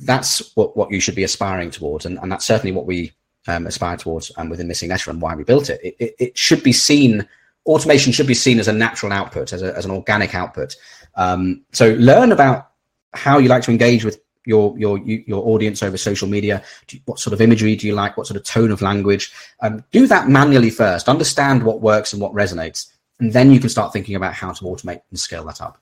[0.00, 3.12] That's what, what you should be aspiring towards, and, and that's certainly what we
[3.48, 5.80] um, aspire towards um, within Missing Letter and why we built it.
[5.82, 6.14] It, it.
[6.18, 7.26] it, should be seen,
[7.66, 10.76] automation should be seen as a natural output, as, a, as an organic output,
[11.16, 12.70] um, so learn about
[13.14, 16.62] how you like to engage with your your your audience over social media.
[16.90, 18.16] You, what sort of imagery do you like?
[18.16, 19.32] What sort of tone of language?
[19.60, 21.08] Um, do that manually first.
[21.08, 24.64] Understand what works and what resonates, and then you can start thinking about how to
[24.64, 25.78] automate and scale that up.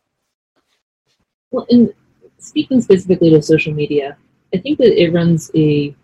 [1.50, 1.92] Well, in
[2.38, 4.16] speaking specifically to social media,
[4.54, 5.94] I think that it runs a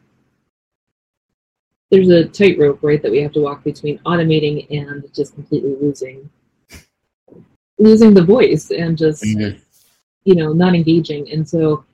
[1.90, 6.28] there's a tightrope, right, that we have to walk between automating and just completely losing
[7.78, 9.58] losing the voice and just mm-hmm.
[10.24, 11.84] you know not engaging and so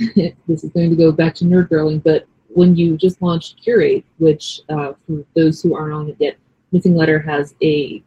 [0.46, 4.04] this is going to go back to nerd girling but when you just launched curate
[4.18, 6.36] which uh, for those who aren't on it yet
[6.72, 8.02] missing letter has a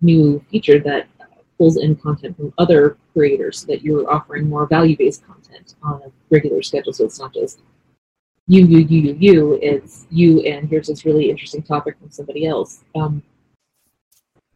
[0.00, 1.08] new feature that
[1.58, 6.12] pulls in content from other creators so that you're offering more value-based content on a
[6.30, 7.60] regular schedule so it's not just
[8.50, 9.58] you, you, you, you, you.
[9.62, 12.82] It's you, and here's this really interesting topic from somebody else.
[12.96, 13.22] Um,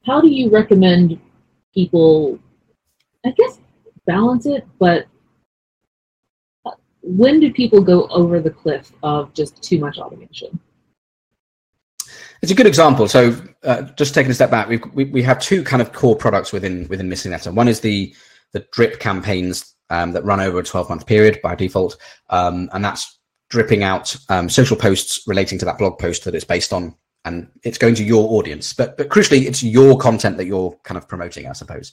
[0.05, 1.21] how do you recommend
[1.73, 2.41] people,
[3.25, 3.61] I guess,
[4.05, 5.07] balance it, but
[7.05, 10.59] when do people go over the cliff of just too much automation?
[12.43, 13.09] It's a good example.
[13.09, 16.53] So, uh, just taking a step back, we we have two kind of core products
[16.53, 17.53] within within Missing Letter.
[17.53, 18.15] One is the
[18.53, 21.97] the drip campaigns um, that run over a 12 month period by default,
[22.31, 23.19] um, and that's
[23.51, 27.49] dripping out um, social posts relating to that blog post that it's based on, and
[27.63, 28.73] it's going to your audience.
[28.73, 31.93] But but crucially, it's your content that you're kind of promoting, I suppose.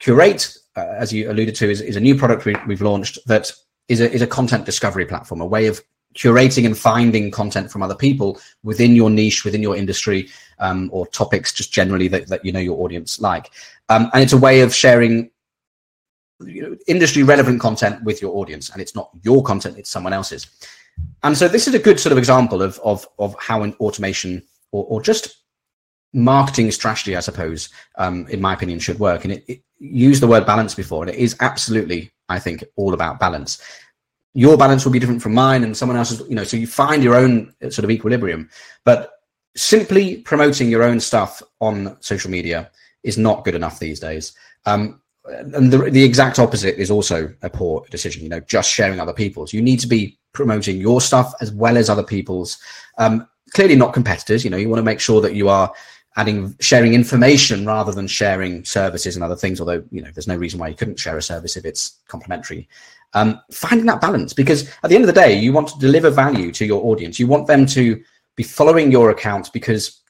[0.00, 3.52] Curate, uh, as you alluded to, is, is a new product we, we've launched that
[3.88, 5.80] is a is a content discovery platform, a way of
[6.14, 10.28] curating and finding content from other people within your niche, within your industry,
[10.60, 13.50] um, or topics just generally that, that you know your audience like.
[13.88, 15.30] Um, and it's a way of sharing
[16.40, 18.70] you know, industry relevant content with your audience.
[18.70, 20.46] And it's not your content, it's someone else's.
[21.22, 24.42] And so this is a good sort of example of, of, of how an automation
[24.72, 25.42] or, or just
[26.12, 29.24] marketing strategy, I suppose, um, in my opinion, should work.
[29.24, 32.94] And it, it used the word balance before, and it is absolutely, I think, all
[32.94, 33.62] about balance.
[34.34, 37.04] Your balance will be different from mine and someone else's you know so you find
[37.04, 38.48] your own uh, sort of equilibrium.
[38.84, 39.10] But
[39.56, 42.70] simply promoting your own stuff on social media
[43.04, 44.32] is not good enough these days.
[44.66, 49.00] Um, and the, the exact opposite is also a poor decision you know just sharing
[49.00, 49.52] other people's.
[49.52, 52.58] You need to be promoting your stuff as well as other people's.
[52.98, 55.72] Um, clearly not competitors you know you want to make sure that you are
[56.16, 60.36] adding sharing information rather than sharing services and other things although you know there's no
[60.36, 62.68] reason why you couldn't share a service if it's complementary
[63.14, 66.10] um, finding that balance because at the end of the day you want to deliver
[66.10, 67.18] value to your audience.
[67.18, 68.02] You want them to
[68.36, 70.00] be following your account because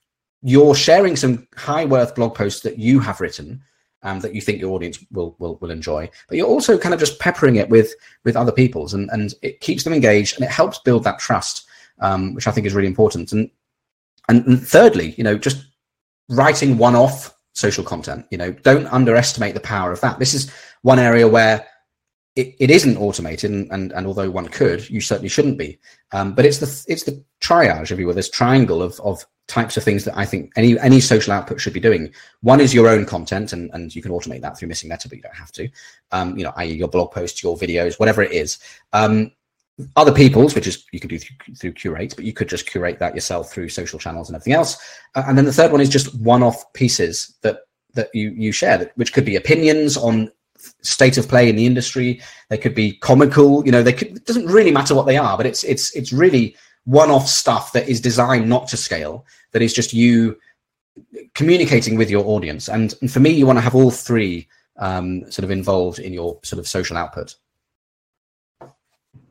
[0.42, 3.62] you're sharing some high worth blog posts that you have written
[4.02, 7.00] um, that you think your audience will, will will enjoy but you're also kind of
[7.00, 10.50] just peppering it with with other people's and and it keeps them engaged and it
[10.50, 11.66] helps build that trust
[12.00, 13.32] um, which i think is really important.
[13.32, 13.50] And,
[14.28, 15.66] and and thirdly you know just
[16.28, 20.50] writing one off social content you know don't underestimate the power of that this is
[20.82, 21.66] one area where
[22.36, 25.78] it, it isn't automated, and, and, and although one could, you certainly shouldn't be.
[26.12, 29.76] Um, but it's the it's the triage, if you will, this triangle of of types
[29.76, 32.12] of things that I think any any social output should be doing.
[32.40, 35.16] One is your own content, and, and you can automate that through Missing Letter, but
[35.16, 35.68] you don't have to.
[36.10, 38.58] Um, you know, i.e., your blog posts, your videos, whatever it is.
[38.92, 39.30] Um,
[39.96, 42.98] other people's, which is you can do through, through, curate, but you could just curate
[43.00, 44.76] that yourself through social channels and everything else.
[45.14, 47.60] Uh, and then the third one is just one-off pieces that
[47.94, 50.30] that you you share, that, which could be opinions on
[50.82, 52.20] state of play in the industry.
[52.50, 53.64] They could be comical.
[53.64, 54.16] You know, they could.
[54.16, 57.88] It doesn't really matter what they are, but it's it's it's really one-off stuff that
[57.88, 59.26] is designed not to scale.
[59.52, 60.36] That is just you
[61.34, 62.68] communicating with your audience.
[62.68, 66.12] And, and for me, you want to have all three um, sort of involved in
[66.12, 67.34] your sort of social output.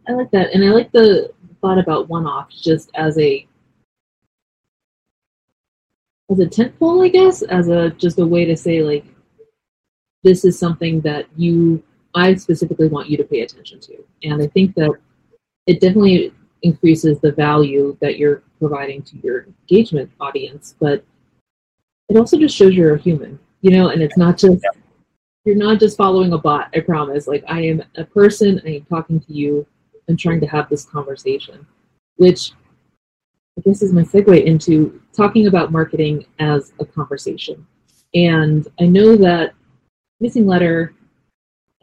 [0.08, 3.48] I like that, and I like the thought about one-off just as a
[6.30, 9.06] as a tentpole, I guess, as a just a way to say like
[10.24, 11.84] this is something that you
[12.16, 14.04] I specifically want you to pay attention to.
[14.24, 14.92] And I think that
[15.68, 21.04] it definitely increases the value that you're providing to your engagement audience, but
[22.10, 24.64] it also just shows you're a human, you know, and it's not just
[25.46, 27.28] you're not just following a bot, I promise.
[27.28, 29.66] Like I am a person, I am talking to you,
[30.10, 31.66] I'm trying to have this conversation,
[32.18, 32.52] which
[33.58, 37.66] I guess is my segue into talking about marketing as a conversation.
[38.14, 39.54] And I know that
[40.20, 40.94] missing letter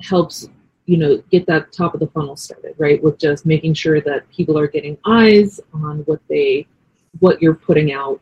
[0.01, 0.49] helps
[0.87, 3.03] you know get that top of the funnel started right?
[3.03, 6.67] With just making sure that people are getting eyes on what they
[7.21, 8.21] what you're putting out.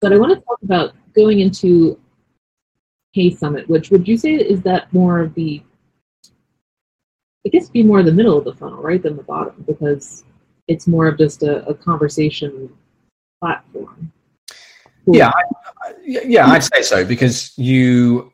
[0.00, 1.98] But i want to talk about going into
[3.12, 5.62] hey summit which would you say is that more of the
[7.46, 10.24] i guess be more in the middle of the funnel right than the bottom because
[10.66, 12.70] it's more of just a, a conversation
[13.40, 14.12] platform
[15.06, 18.32] yeah I, yeah i'd say so because you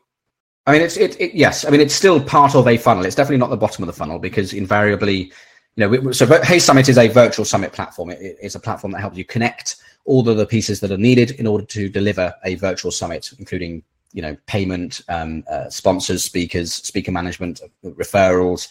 [0.67, 3.05] I mean, it's it, it, Yes, I mean it's still part of a funnel.
[3.05, 5.31] It's definitely not the bottom of the funnel because invariably,
[5.75, 8.09] you know, so Hey Summit is a virtual summit platform.
[8.09, 11.31] It, it's a platform that helps you connect all of the pieces that are needed
[11.31, 16.73] in order to deliver a virtual summit, including you know payment, um, uh, sponsors, speakers,
[16.73, 18.69] speaker management, referrals,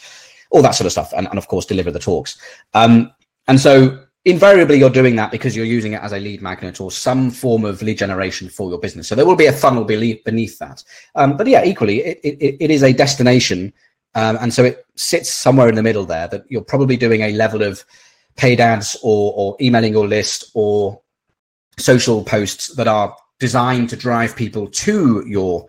[0.55, 2.39] all that sort of stuff, and, and of course deliver the talks.
[2.75, 3.13] Um,
[3.49, 6.93] and so invariably you're doing that because you're using it as a lead magnet or
[6.93, 9.09] some form of lead generation for your business.
[9.09, 10.85] So there will be a funnel beneath that.
[11.17, 13.73] Um, but yeah, equally, it, it, it is a destination.
[14.15, 17.33] Um, and so it sits somewhere in the middle there that you're probably doing a
[17.33, 17.85] level of
[18.37, 21.01] paid ads or, or emailing your list or
[21.79, 25.67] social posts that are designed to drive people to your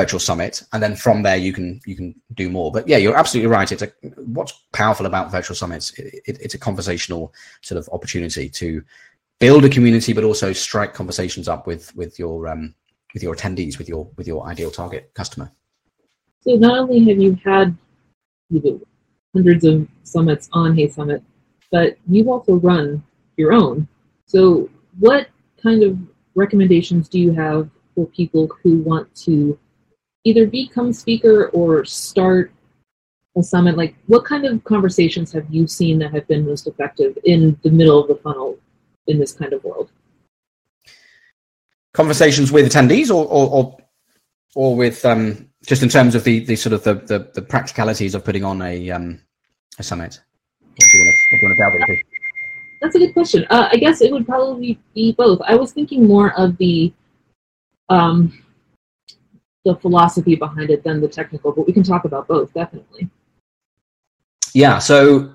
[0.00, 2.70] virtual summit, and then from there you can you can do more.
[2.70, 3.70] But yeah, you're absolutely right.
[3.72, 3.90] It's a,
[4.36, 5.86] what's powerful about virtual summits.
[5.98, 7.32] It, it, it's a conversational
[7.62, 8.82] sort of opportunity to
[9.38, 12.74] build a community, but also strike conversations up with with your um,
[13.14, 15.50] with your attendees, with your with your ideal target customer.
[16.40, 17.76] So not only have you had
[18.50, 18.80] you know,
[19.34, 21.22] hundreds of summits on Hey Summit,
[21.72, 23.02] but you've also run
[23.36, 23.88] your own.
[24.26, 25.28] So what
[25.62, 25.98] kind of
[26.34, 29.58] recommendations do you have for people who want to
[30.26, 32.50] either become speaker or start
[33.36, 33.76] a summit?
[33.76, 37.70] Like what kind of conversations have you seen that have been most effective in the
[37.70, 38.58] middle of the funnel
[39.06, 39.90] in this kind of world?
[41.94, 43.76] Conversations with attendees or or or,
[44.54, 48.14] or with um, just in terms of the, the sort of the, the, the practicalities
[48.14, 49.20] of putting on a um,
[49.78, 50.20] a summit.
[50.60, 52.02] What do you want to, what do you want to delve into?
[52.82, 53.46] That's a good question.
[53.48, 55.40] Uh, I guess it would probably be both.
[55.46, 56.92] I was thinking more of the
[57.88, 58.32] um,
[59.66, 63.10] the philosophy behind it than the technical, but we can talk about both definitely.
[64.54, 64.78] Yeah.
[64.78, 65.34] So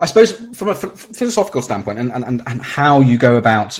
[0.00, 3.78] I suppose from a philosophical standpoint and, and, and how you go about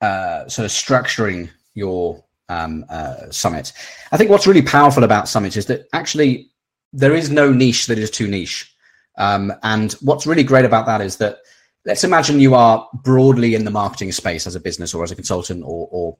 [0.00, 3.72] uh, sort of structuring your um, uh, summit,
[4.10, 6.50] I think what's really powerful about summit is that actually
[6.92, 8.74] there is no niche that is too niche.
[9.18, 11.38] Um, and what's really great about that is that
[11.84, 15.14] let's imagine you are broadly in the marketing space as a business or as a
[15.14, 16.16] consultant or, or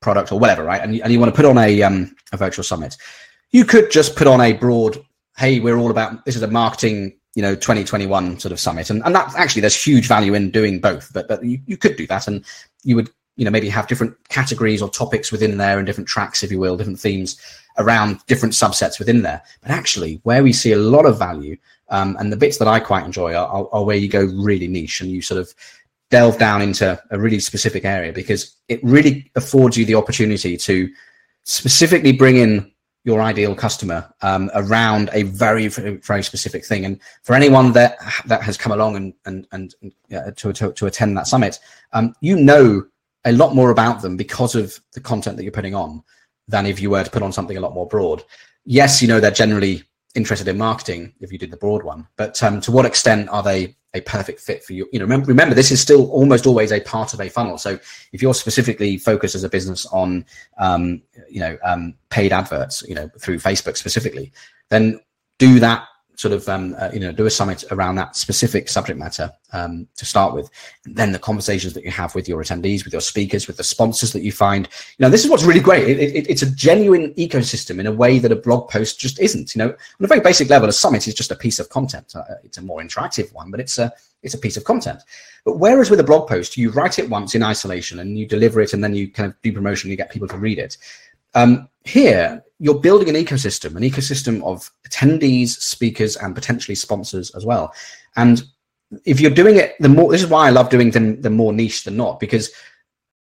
[0.00, 0.80] product or whatever, right?
[0.80, 2.96] And you, and you want to put on a, um, a virtual summit.
[3.50, 5.04] You could just put on a broad,
[5.36, 8.90] hey, we're all about this is a marketing, you know, 2021 sort of summit.
[8.90, 11.96] And, and that actually there's huge value in doing both, but, but you, you could
[11.96, 12.44] do that and
[12.82, 16.42] you would, you know, maybe have different categories or topics within there and different tracks,
[16.42, 17.40] if you will, different themes
[17.78, 19.42] around different subsets within there.
[19.62, 21.56] But actually, where we see a lot of value
[21.90, 24.68] um, and the bits that I quite enjoy are, are, are, where you go really
[24.68, 25.52] niche and you sort of
[26.10, 30.88] delve down into a really specific area because it really affords you the opportunity to
[31.44, 32.70] specifically bring in
[33.04, 36.84] your ideal customer um, around a very, very specific thing.
[36.84, 37.96] And for anyone that
[38.26, 41.58] that has come along and and and to, to, to attend that summit,
[41.92, 42.84] um, you know
[43.24, 46.02] a lot more about them because of the content that you're putting on
[46.48, 48.22] than if you were to put on something a lot more broad.
[48.64, 49.82] Yes, you know they're generally
[50.14, 53.42] interested in marketing if you did the broad one, but um, to what extent are
[53.42, 54.88] they a perfect fit for you?
[54.92, 57.58] You know, remember, remember this is still almost always a part of a funnel.
[57.58, 57.78] So
[58.12, 60.24] if you're specifically focused as a business on,
[60.58, 64.32] um, you know, um, paid adverts, you know, through Facebook specifically,
[64.68, 65.00] then
[65.38, 65.84] do that
[66.20, 69.88] sort of um, uh, you know do a summit around that specific subject matter um,
[69.96, 70.50] to start with.
[70.84, 73.64] And then the conversations that you have with your attendees with your speakers with the
[73.64, 74.68] sponsors that you find.
[74.98, 75.88] You know this is what's really great.
[75.88, 79.54] It, it, it's a genuine ecosystem in a way that a blog post just isn't
[79.54, 79.70] you know.
[79.70, 82.14] On a very basic level a summit is just a piece of content.
[82.14, 83.90] Uh, it's a more interactive one but it's a
[84.22, 85.00] it's a piece of content.
[85.46, 88.60] But whereas with a blog post you write it once in isolation and you deliver
[88.60, 90.76] it and then you kind of do promotion you get people to read it.
[91.34, 97.44] Um, here you're building an ecosystem, an ecosystem of attendees, speakers, and potentially sponsors as
[97.44, 97.72] well.
[98.16, 98.42] And
[99.06, 101.54] if you're doing it, the more this is why I love doing them the more
[101.54, 102.50] niche than not, because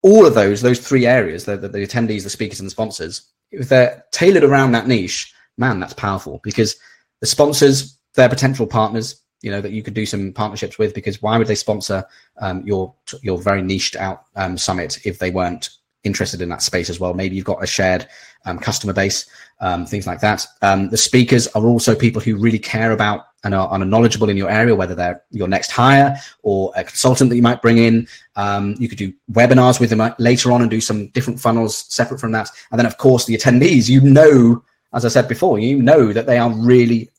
[0.02, 3.28] all of those, those three areas, the, the, the attendees, the speakers, and the sponsors,
[3.52, 6.76] if they're tailored around that niche, man, that's powerful because
[7.20, 11.22] the sponsors, they're potential partners, you know, that you could do some partnerships with because
[11.22, 12.04] why would they sponsor
[12.40, 15.70] um, your your very niched out um, summit if they weren't
[16.04, 17.14] interested in that space as well.
[17.14, 18.08] Maybe you've got a shared
[18.44, 19.26] um, customer base,
[19.60, 20.46] um, things like that.
[20.62, 24.36] Um, the speakers are also people who really care about and are, are, knowledgeable in
[24.36, 28.08] your area, whether they're your next hire or a consultant that you might bring in.
[28.36, 31.84] Um, you could do webinars with them uh, later on and do some different funnels
[31.88, 32.50] separate from that.
[32.70, 36.26] And then, of course, the attendees, you know, as I said before, you know that
[36.26, 37.10] they are really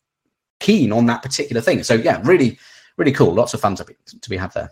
[0.60, 1.84] keen on that particular thing.
[1.84, 2.60] So, yeah, really,
[2.98, 3.34] really cool.
[3.34, 4.72] Lots of fun to be, to be had there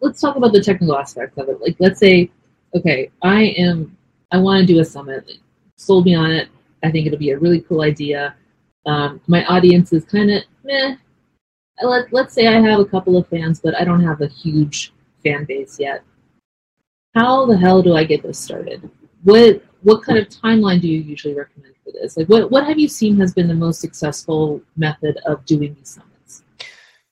[0.00, 1.60] let's talk about the technical aspects of it.
[1.60, 2.30] Like, let's say,
[2.74, 3.96] okay, I am,
[4.30, 5.26] I want to do a summit.
[5.26, 5.40] Like,
[5.76, 6.48] sold me on it.
[6.82, 8.34] I think it'll be a really cool idea.
[8.86, 10.96] Um, my audience is kind of meh.
[11.82, 14.92] Let, let's say I have a couple of fans, but I don't have a huge
[15.22, 16.02] fan base yet.
[17.14, 18.88] How the hell do I get this started?
[19.24, 22.16] What what kind of timeline do you usually recommend for this?
[22.16, 25.88] Like, what what have you seen has been the most successful method of doing these
[25.88, 26.42] summits?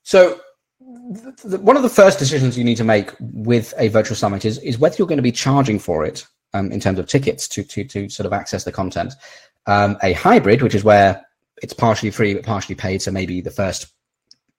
[0.03, 0.41] So
[0.89, 4.79] one of the first decisions you need to make with a virtual summit is, is
[4.79, 6.27] whether you're going to be charging for it
[6.57, 9.15] um, in terms of tickets to, to, to sort of access the content.
[9.67, 11.25] Um, a hybrid, which is where
[11.63, 13.89] it's partially free but partially paid, so maybe the first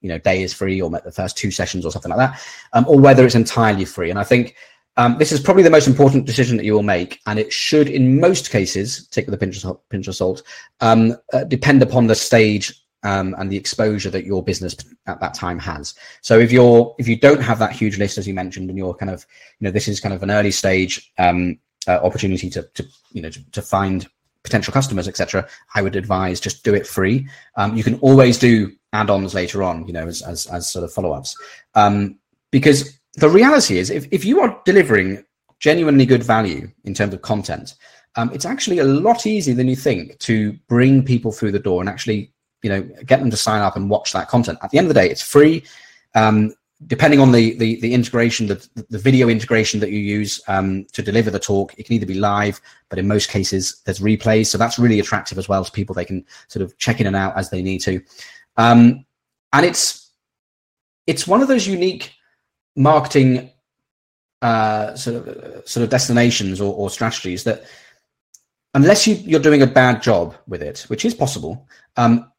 [0.00, 2.40] you know day is free or the first two sessions or something like that,
[2.72, 4.10] um, or whether it's entirely free.
[4.10, 4.54] And I think
[4.96, 7.88] um, this is probably the most important decision that you will make, and it should,
[7.88, 10.42] in most cases, take with a pinch of, pinch of salt,
[10.80, 14.76] um, uh, depend upon the stage um, and the exposure that your business
[15.06, 15.94] at that time has.
[16.20, 18.94] So if you're if you don't have that huge list as you mentioned, and you're
[18.94, 19.26] kind of
[19.58, 23.22] you know this is kind of an early stage, um, uh, opportunity to, to you
[23.22, 24.06] know to, to find
[24.42, 27.28] potential customers, etc., I would advise just do it free.
[27.56, 30.92] Um, you can always do add-ons later on, you know, as as, as sort of
[30.92, 31.36] follow-ups,
[31.74, 32.18] um,
[32.50, 35.24] because the reality is, if if you are delivering
[35.60, 37.74] genuinely good value in terms of content,
[38.16, 41.80] um, it's actually a lot easier than you think to bring people through the door
[41.80, 44.58] and actually, you know, get them to sign up and watch that content.
[44.62, 45.64] At the end of the day, it's free.
[46.14, 46.54] Um,
[46.86, 51.02] depending on the, the, the integration, the, the video integration that you use um, to
[51.02, 54.46] deliver the talk, it can either be live, but in most cases there's replays.
[54.46, 55.94] So that's really attractive as well to people.
[55.94, 58.00] They can sort of check in and out as they need to.
[58.56, 59.04] Um,
[59.52, 60.10] and it's,
[61.06, 62.12] it's one of those unique
[62.76, 63.50] marketing
[64.40, 67.64] uh, sort of sort of destinations or, or strategies that
[68.74, 71.66] unless you, you're doing a bad job with it, which is possible,
[71.96, 72.30] um,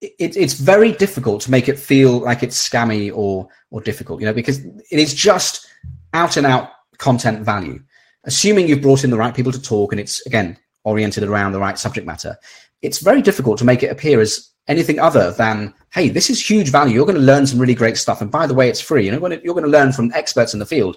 [0.00, 4.26] it, it's very difficult to make it feel like it's scammy or or difficult, you
[4.26, 5.66] know, because it is just
[6.12, 7.80] out and out content value.
[8.24, 11.60] Assuming you've brought in the right people to talk and it's again oriented around the
[11.60, 12.36] right subject matter,
[12.82, 16.70] it's very difficult to make it appear as anything other than, hey, this is huge
[16.70, 16.94] value.
[16.94, 19.06] You're going to learn some really great stuff, and by the way, it's free.
[19.06, 20.96] You know, you're going to learn from experts in the field.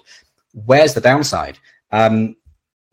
[0.52, 1.58] Where's the downside?
[1.92, 2.36] Um,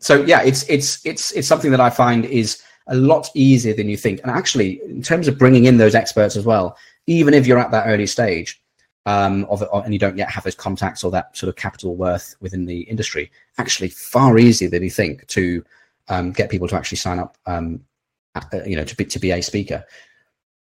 [0.00, 3.88] so yeah, it's it's it's it's something that I find is a lot easier than
[3.88, 4.20] you think.
[4.22, 6.76] And actually, in terms of bringing in those experts as well,
[7.06, 8.60] even if you're at that early stage
[9.06, 11.96] um, of it, and you don't yet have those contacts or that sort of capital
[11.96, 15.64] worth within the industry, actually far easier than you think to
[16.08, 17.80] um, get people to actually sign up, um,
[18.34, 19.84] uh, you know, to be, to be a speaker.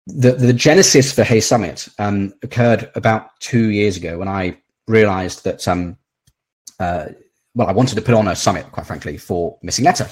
[0.06, 4.56] The, the genesis for Hey Summit um, occurred about two years ago when I
[4.88, 5.96] realized that, um,
[6.78, 7.06] uh,
[7.54, 10.10] well, I wanted to put on a summit, quite frankly, for Missinglettr.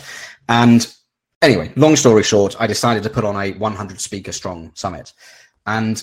[0.49, 0.95] And
[1.43, 5.13] anyway, long story short, I decided to put on a 100 speaker strong summit.
[5.67, 6.03] And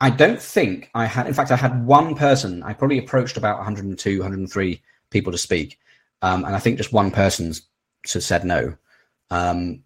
[0.00, 3.56] I don't think I had, in fact, I had one person, I probably approached about
[3.58, 5.78] 102, 103 people to speak.
[6.22, 7.52] Um, and I think just one person
[8.04, 8.76] said no.
[9.30, 9.82] Um,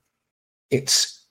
[0.70, 1.26] it's,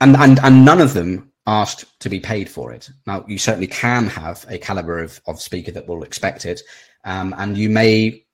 [0.00, 2.90] and, and, and none of them asked to be paid for it.
[3.06, 6.60] Now, you certainly can have a caliber of, of speaker that will expect it.
[7.04, 8.24] Um, and you may,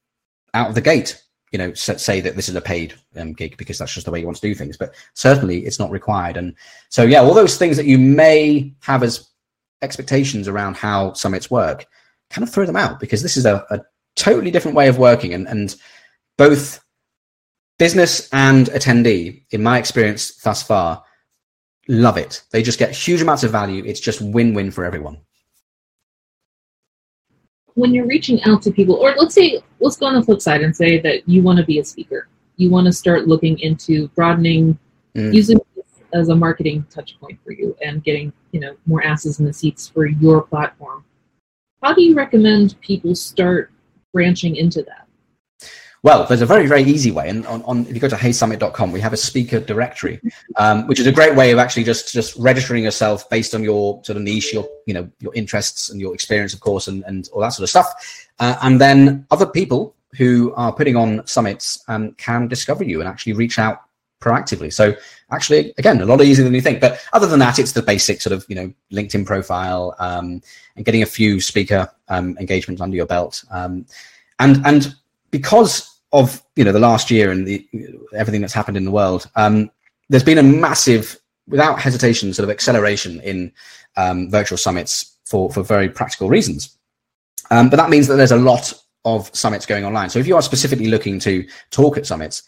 [0.52, 1.22] out of the gate,
[1.54, 4.18] you know say that this is a paid um, gig because that's just the way
[4.18, 6.36] you want to do things but certainly it's not required.
[6.36, 6.52] And
[6.88, 9.28] so yeah all those things that you may have as
[9.82, 11.86] expectations around how summits work
[12.28, 13.78] kind of throw them out because this is a, a
[14.16, 15.32] totally different way of working.
[15.32, 15.76] And, and
[16.36, 16.84] both
[17.78, 21.04] business and attendee in my experience thus far
[21.86, 22.42] love it.
[22.50, 23.84] They just get huge amounts of value.
[23.84, 25.18] It's just win-win for everyone
[27.74, 30.62] when you're reaching out to people, or let's say, let's go on the flip side
[30.62, 32.28] and say that you want to be a speaker.
[32.56, 34.78] You want to start looking into broadening,
[35.14, 35.34] mm.
[35.34, 35.58] using
[36.12, 39.52] as a marketing touch point for you and getting, you know, more asses in the
[39.52, 41.04] seats for your platform.
[41.82, 43.72] How do you recommend people start
[44.12, 45.03] branching into that?
[46.04, 47.30] Well, there's a very, very easy way.
[47.30, 50.20] And on, on if you go to heysummit.com, we have a speaker directory,
[50.56, 54.04] um, which is a great way of actually just just registering yourself based on your
[54.04, 57.30] sort of niche, your you know your interests and your experience, of course, and, and
[57.32, 58.28] all that sort of stuff.
[58.38, 63.08] Uh, and then other people who are putting on summits um, can discover you and
[63.08, 63.80] actually reach out
[64.20, 64.70] proactively.
[64.70, 64.94] So
[65.30, 66.82] actually, again, a lot easier than you think.
[66.82, 70.42] But other than that, it's the basic sort of you know LinkedIn profile um,
[70.76, 73.42] and getting a few speaker um, engagements under your belt.
[73.50, 73.86] Um,
[74.38, 74.94] and and
[75.30, 77.66] because of you know the last year and the
[78.14, 79.70] everything that's happened in the world, um,
[80.08, 83.52] there's been a massive, without hesitation, sort of acceleration in
[83.96, 86.78] um, virtual summits for for very practical reasons.
[87.50, 88.72] Um, but that means that there's a lot
[89.04, 90.08] of summits going online.
[90.08, 92.42] So if you are specifically looking to talk at summits,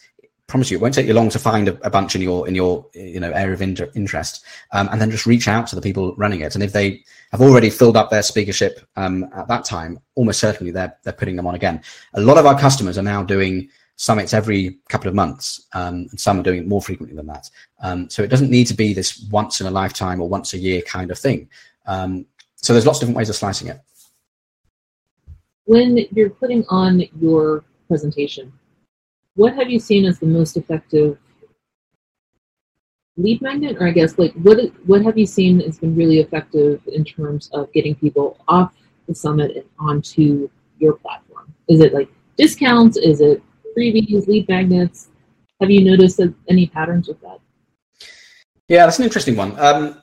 [0.46, 2.54] promise you, it won't take you long to find a, a bunch in your in
[2.54, 5.82] your you know area of inter- interest, um, and then just reach out to the
[5.82, 6.54] people running it.
[6.54, 10.72] And if they have already filled up their speakership um, at that time, almost certainly
[10.72, 11.82] they're they're putting them on again.
[12.14, 16.20] A lot of our customers are now doing summits every couple of months, um, and
[16.20, 17.50] some are doing it more frequently than that.
[17.82, 20.58] Um, so it doesn't need to be this once in a lifetime or once a
[20.58, 21.48] year kind of thing.
[21.86, 22.26] Um,
[22.56, 23.80] so there's lots of different ways of slicing it.
[25.64, 28.52] When you're putting on your presentation,
[29.36, 31.18] what have you seen as the most effective
[33.16, 33.76] lead magnet?
[33.78, 37.48] Or i guess like what what have you seen has been really effective in terms
[37.52, 38.74] of getting people off
[39.06, 41.52] the summit and onto your platform?
[41.68, 42.96] Is it like discounts?
[42.96, 43.42] Is it
[43.76, 45.08] freebies lead magnets?
[45.60, 47.38] Have you noticed any patterns with that?
[48.68, 49.58] Yeah that's an interesting one.
[49.58, 50.02] Um,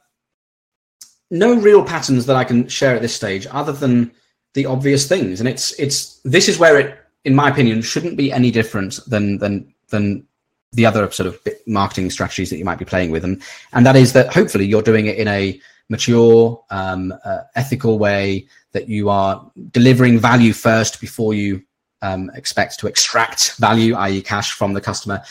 [1.31, 4.11] no real patterns that i can share at this stage other than
[4.53, 5.39] the obvious things.
[5.39, 9.37] And it's it's this is where it in my opinion, shouldn't be any different than
[9.37, 10.25] than than
[10.73, 13.41] the other sort of marketing strategies that you might be playing with, and
[13.73, 15.59] and that is that hopefully you're doing it in a
[15.89, 21.61] mature, um, uh, ethical way that you are delivering value first before you
[22.01, 25.21] um, expect to extract value, i.e., cash from the customer.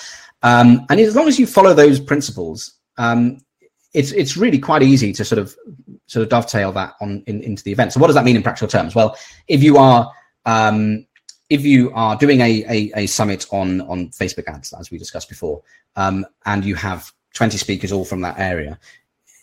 [0.42, 3.38] Um, and as long as you follow those principles, um,
[3.94, 5.54] it's it's really quite easy to sort of
[6.06, 7.92] sort of dovetail that on in, into the event.
[7.92, 8.94] So what does that mean in practical terms?
[8.94, 9.16] Well,
[9.48, 10.10] if you are
[10.46, 11.06] um,
[11.52, 15.28] if you are doing a, a, a, summit on on Facebook ads, as we discussed
[15.28, 15.62] before,
[15.96, 18.78] um, and you have 20 speakers all from that area,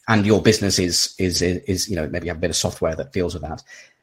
[0.07, 2.95] and your business is is is you know maybe you have a bit of software
[2.95, 3.61] that deals with that,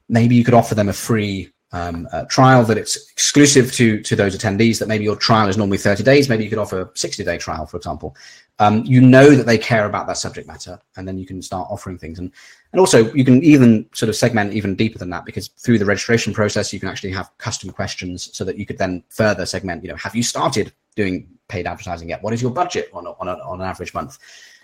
[0.08, 4.14] maybe you could offer them a free um, uh, trial that it's exclusive to to
[4.14, 4.78] those attendees.
[4.78, 6.28] That maybe your trial is normally 30 days.
[6.28, 8.16] Maybe you could offer a 60 day trial, for example.
[8.58, 11.68] Um, you know that they care about that subject matter, and then you can start
[11.70, 12.18] offering things.
[12.18, 12.32] And
[12.72, 15.84] and also you can even sort of segment even deeper than that because through the
[15.84, 19.82] registration process you can actually have custom questions so that you could then further segment.
[19.82, 22.22] You know, have you started doing paid advertising yet?
[22.22, 24.18] What is your budget on on, a, on an average month?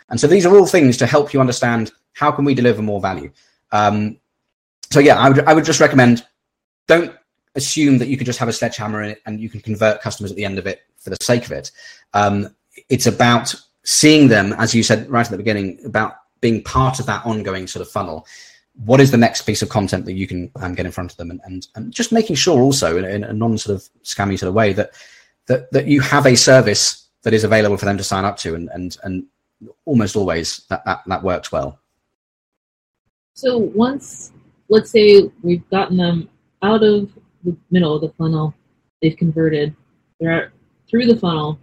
[0.08, 3.00] And so these are all things to help you understand how can we deliver more
[3.00, 3.30] value.
[3.72, 4.18] Um,
[4.90, 6.26] so yeah, I would I would just recommend
[6.86, 7.14] don't
[7.54, 10.44] assume that you can just have a sledgehammer and you can convert customers at the
[10.44, 11.70] end of it for the sake of it.
[12.14, 12.54] Um,
[12.88, 13.54] it's about
[13.84, 17.66] seeing them, as you said right at the beginning, about being part of that ongoing
[17.66, 18.26] sort of funnel.
[18.84, 21.16] What is the next piece of content that you can um, get in front of
[21.18, 24.38] them, and, and, and just making sure also in, in a non sort of scammy
[24.38, 24.92] sort of way that
[25.46, 28.54] that that you have a service that is available for them to sign up to,
[28.54, 29.26] and and and
[29.84, 31.78] almost always that that, that works well.
[33.34, 34.32] So once,
[34.68, 36.28] let's say we've gotten them
[36.62, 37.10] out of
[37.44, 38.54] the middle of the funnel,
[39.00, 39.74] they've converted,
[40.20, 40.48] they're out,
[40.88, 41.58] through the funnel.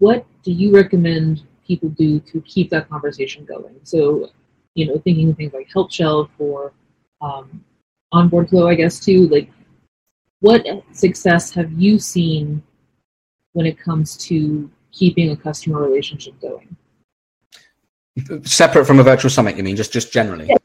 [0.00, 3.78] What do you recommend people do to keep that conversation going?
[3.84, 4.30] So,
[4.74, 6.72] you know, thinking of things like help shelf or
[7.20, 7.62] um,
[8.10, 9.28] onboard flow, I guess too.
[9.28, 9.50] Like,
[10.40, 12.62] what success have you seen
[13.52, 16.74] when it comes to keeping a customer relationship going?
[18.44, 19.76] Separate from a virtual summit, you mean?
[19.76, 20.46] Just just generally?
[20.46, 20.56] Yeah.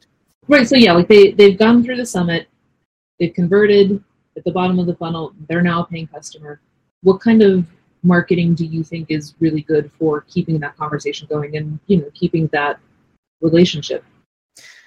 [0.47, 0.67] Right.
[0.67, 2.47] So yeah, like they they've gone through the summit,
[3.19, 4.01] they've converted
[4.37, 5.33] at the bottom of the funnel.
[5.49, 6.61] They're now a paying customer.
[7.01, 7.65] What kind of
[8.05, 12.09] marketing do you think is really good for keeping that conversation going and you know
[12.13, 12.79] keeping that
[13.41, 14.03] relationship?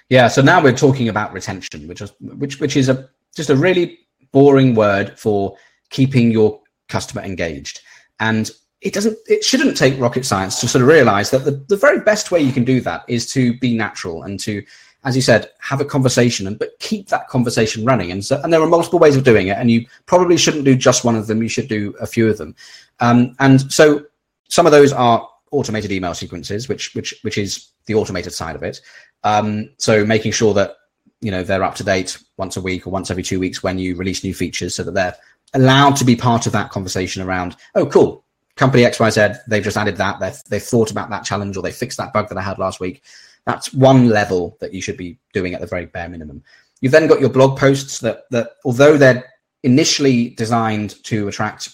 [0.09, 0.27] Yeah.
[0.27, 3.99] So now we're talking about retention, which is which which is a just a really
[4.31, 5.55] boring word for
[5.89, 7.81] keeping your customer engaged.
[8.19, 8.49] And
[8.81, 11.99] it doesn't it shouldn't take rocket science to sort of realize that the, the very
[11.99, 14.63] best way you can do that is to be natural and to
[15.05, 18.11] as you said, have a conversation and but keep that conversation running.
[18.11, 20.75] And so, and there are multiple ways of doing it, and you probably shouldn't do
[20.75, 21.41] just one of them.
[21.41, 22.55] You should do a few of them.
[22.99, 24.05] Um, and so,
[24.49, 28.63] some of those are automated email sequences, which which which is the automated side of
[28.63, 28.81] it.
[29.23, 30.75] Um, so making sure that
[31.21, 33.79] you know they're up to date once a week or once every two weeks when
[33.79, 35.15] you release new features, so that they're
[35.53, 37.55] allowed to be part of that conversation around.
[37.75, 38.25] Oh, cool.
[38.55, 40.19] Company XYZ, they've just added that.
[40.19, 42.81] They've, they've thought about that challenge or they fixed that bug that I had last
[42.81, 43.01] week
[43.45, 46.43] that's one level that you should be doing at the very bare minimum.
[46.81, 49.25] You've then got your blog posts that that although they're
[49.63, 51.69] initially designed to attract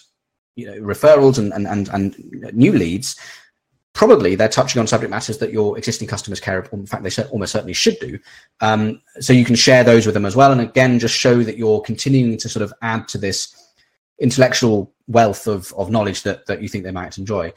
[0.56, 3.16] you know referrals and and and, and new leads,
[3.92, 6.72] probably they're touching on subject matters that your existing customers care about.
[6.72, 8.18] In fact, they almost certainly should do.
[8.60, 11.56] Um, so you can share those with them as well, and again, just show that
[11.56, 13.72] you're continuing to sort of add to this
[14.18, 17.52] intellectual wealth of of knowledge that that you think they might enjoy.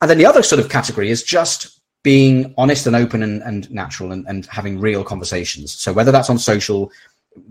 [0.00, 3.70] And then the other sort of category is just being honest and open and, and
[3.70, 5.72] natural and, and having real conversations.
[5.72, 6.90] So whether that's on social,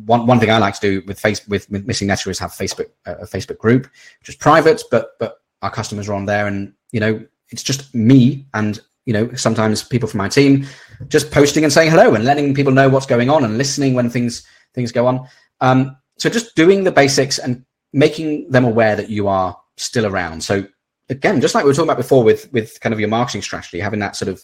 [0.06, 2.90] one, one thing I like to do with face with, with Missinglettr is have Facebook
[3.06, 3.84] a Facebook group,
[4.20, 7.94] which is private, but but our customers are on there, and you know it's just
[7.94, 10.68] me and you know sometimes people from my team
[11.08, 14.10] just posting and saying hello and letting people know what's going on and listening when
[14.10, 15.28] things things go on.
[15.62, 20.44] Um, so just doing the basics and making them aware that you are still around.
[20.44, 20.68] So
[21.10, 23.80] again, just like we were talking about before with with kind of your marketing strategy,
[23.80, 24.44] having that sort of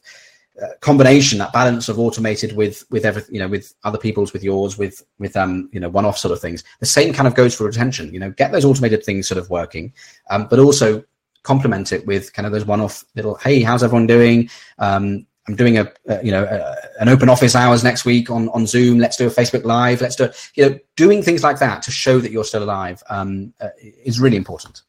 [0.62, 4.44] uh, combination, that balance of automated with with everything, you know, with other people's, with
[4.44, 6.64] yours, with with um, you know, one-off sort of things.
[6.80, 8.14] The same kind of goes for retention.
[8.14, 9.94] You know, get those automated things sort of working,
[10.30, 11.04] um, but also
[11.44, 14.50] complement it with kind of those one-off little, hey, how's everyone doing?
[14.80, 18.50] Um, I'm doing a, a you know a, an open office hours next week on
[18.50, 18.98] on Zoom.
[18.98, 20.02] Let's do a Facebook Live.
[20.02, 23.54] Let's do you know doing things like that to show that you're still alive um,
[23.62, 24.82] uh, is really important.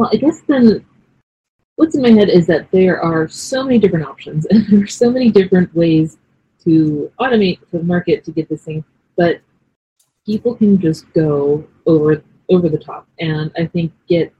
[0.00, 0.82] Well, I guess then
[1.76, 4.86] what's in my head is that there are so many different options and there are
[4.86, 6.16] so many different ways
[6.64, 8.82] to automate to the market to get this thing,
[9.18, 9.42] but
[10.24, 14.32] people can just go over over the top and I think get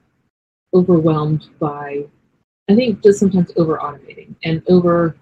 [0.72, 2.06] overwhelmed by
[2.70, 5.14] I think just sometimes over automating and over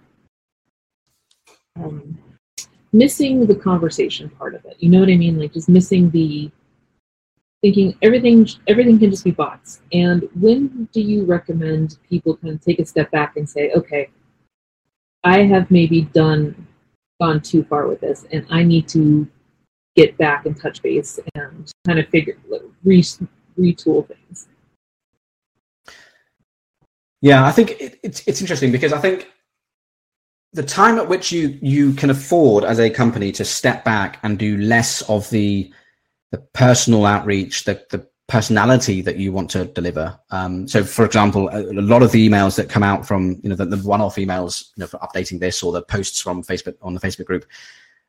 [1.74, 2.16] um,
[2.93, 4.76] missing the conversation part of it.
[4.78, 5.36] You know what I mean?
[5.36, 6.53] Like just missing the
[7.62, 9.80] thinking everything everything can just be bots.
[9.92, 14.11] And when do you recommend people kind of take a step back and say, okay,
[15.24, 16.66] I have maybe done
[17.20, 19.26] gone too far with this, and I need to
[19.96, 22.38] get back and touch base and kind of figure
[22.84, 23.02] re,
[23.59, 24.48] retool things.
[27.20, 29.28] Yeah, I think it, it's it's interesting because I think
[30.52, 34.38] the time at which you you can afford as a company to step back and
[34.38, 35.72] do less of the
[36.31, 40.18] the personal outreach, the the personality that you want to deliver.
[40.31, 43.49] Um, so, for example, a, a, lot of the emails that come out from you
[43.49, 46.76] know the, the one-off emails you know, for updating this or the posts from Facebook
[46.83, 47.47] on the Facebook group,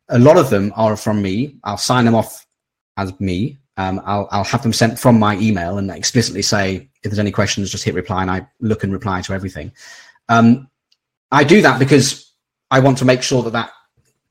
[0.09, 1.55] a lot of them are from me.
[1.63, 2.45] I'll sign them off
[2.97, 3.57] as me.
[3.78, 7.32] Um, I'll, I'll have them sent from my email and explicitly say if there's any
[7.32, 9.72] questions, just hit reply, and I look and reply to everything.
[10.28, 10.70] Um,
[11.32, 12.34] I do that because
[12.72, 13.72] I want to make sure that that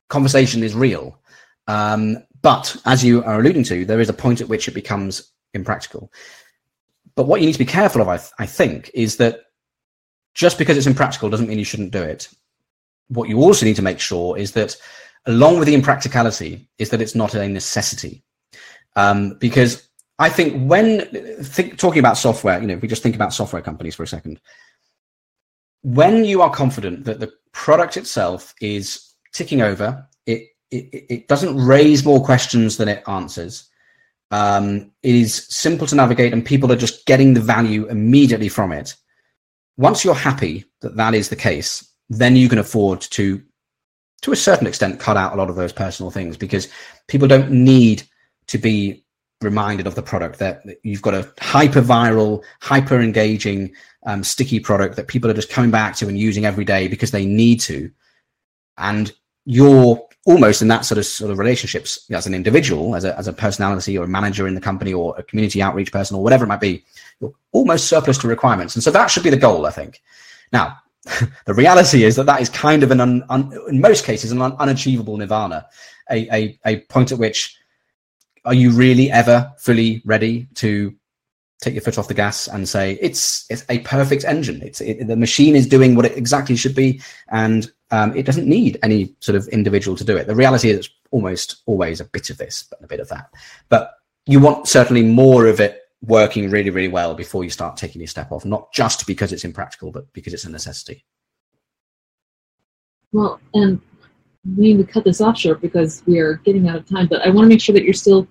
[0.09, 1.19] conversation is real.
[1.67, 5.33] Um, but as you are alluding to, there is a point at which it becomes
[5.55, 6.13] impractical.
[7.15, 9.41] But what you need to be careful of, I, th- I think, is that
[10.35, 12.29] just because it's impractical doesn't mean you shouldn't do it.
[13.09, 14.77] What you also need to make sure is that,
[15.27, 18.23] along with the impracticality, is that it's not a necessity.
[18.95, 21.01] Um, because I think when
[21.43, 24.09] think, talking about software, you know, if we just think about software companies for a
[24.09, 24.41] second,
[25.83, 30.08] when you are confident that the product itself is ticking over,
[30.71, 33.69] it it, doesn't raise more questions than it answers.
[34.31, 38.73] Um, it is simple to navigate, and people are just getting the value immediately from
[38.73, 38.95] it.
[39.77, 43.43] Once you're happy that that is the case, then you can afford to,
[44.23, 46.69] to a certain extent, cut out a lot of those personal things because
[47.07, 48.03] people don't need
[48.49, 49.05] to be
[49.41, 53.73] reminded of the product that you've got a hyper viral, hyper engaging,
[54.07, 57.11] um, sticky product that people are just coming back to and using every day because
[57.11, 57.91] they need to.
[58.79, 59.13] And
[59.45, 63.27] you're almost in that sort of sort of relationships as an individual, as a, as
[63.27, 66.45] a personality or a manager in the company or a community outreach person or whatever
[66.45, 66.85] it might be,
[67.19, 68.77] you're almost surplus to requirements.
[68.77, 70.03] And so that should be the goal, I think.
[70.53, 70.77] Now,
[71.47, 74.43] the reality is that that is kind of an, un, un, in most cases, an
[74.43, 75.67] un, unachievable nirvana,
[76.11, 77.57] a, a, a point at which
[78.45, 80.95] are you really ever fully ready to
[81.63, 84.61] take your foot off the gas and say it's it's a perfect engine.
[84.63, 88.47] It's it, the machine is doing what it exactly should be, and um, it doesn't
[88.47, 90.27] need any sort of individual to do it.
[90.27, 93.31] The reality is, it's almost always a bit of this, but a bit of that.
[93.69, 93.95] But
[94.27, 98.09] you want certainly more of it working really, really well before you start taking your
[98.09, 98.45] step off.
[98.45, 101.05] Not just because it's impractical, but because it's a necessity.
[103.13, 103.81] Well, and
[104.57, 107.07] we need to cut this off short because we are getting out of time.
[107.07, 108.29] But I want to make sure that you're still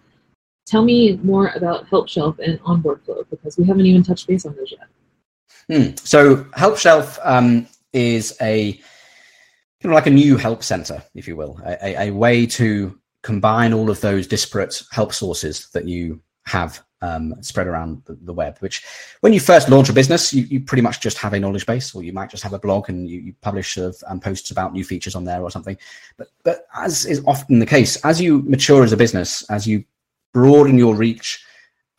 [0.68, 4.45] tell me more about Help Shelf and Onboard Flow because we haven't even touched base
[4.45, 4.88] on those yet.
[5.70, 5.95] Hmm.
[5.95, 8.80] So Help Shelf um, is a
[9.91, 13.89] of like a new help center, if you will, a, a, way to combine all
[13.89, 18.57] of those disparate help sources that you have um, spread around the, the, web.
[18.59, 18.83] Which,
[19.21, 21.93] when you first launch a business, you, you, pretty much just have a knowledge base,
[21.93, 24.83] or you might just have a blog and you, you publish um, posts about new
[24.83, 25.77] features on there or something.
[26.17, 29.83] But, but as is often the case, as you mature as a business, as you
[30.33, 31.43] broaden your reach.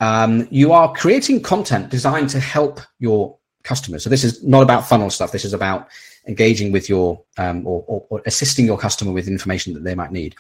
[0.01, 4.05] Um, you are creating content designed to help your customers.
[4.05, 5.33] So this is not about funnel stuff.
[5.33, 5.89] This is about
[6.29, 10.13] engaging with your um, or, or, or, assisting your customer with information that they might
[10.13, 10.37] need.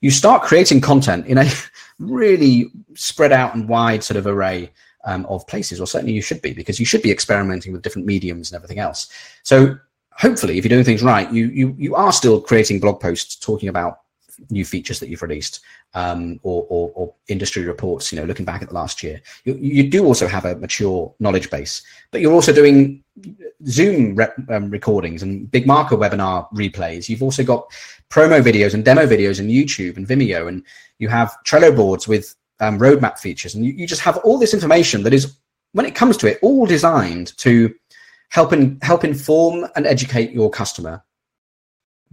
[0.00, 1.48] You start creating content in a
[1.98, 4.72] really spread out and wide sort of array
[5.04, 8.06] um, of places, or certainly you should be, because you should be experimenting with different
[8.06, 9.08] mediums and everything else.
[9.42, 9.78] So
[10.12, 13.68] hopefully, if you're doing things right, you you you are still creating blog posts talking
[13.68, 14.00] about
[14.50, 15.60] new features that you've released
[15.94, 19.20] um, or, or, or, industry reports, you know, looking back at the last year.
[19.44, 23.02] You, you do also have a mature knowledge base, but you're also doing
[23.66, 27.08] Zoom rep, um, recordings and BigMarker webinar replays.
[27.08, 27.70] You've also got
[28.10, 30.62] promo videos and demo videos in YouTube and Vimeo, and
[30.98, 33.54] you have Trello boards with um, roadmap features.
[33.54, 35.36] And you, you just have all this information that is,
[35.72, 37.74] when it comes to it, all designed to
[38.30, 41.02] help, in, help inform and educate your customer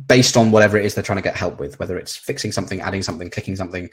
[0.08, 2.82] based on whatever it is they're trying to get help with, whether it's fixing something,
[2.82, 3.90] adding something, clicking something,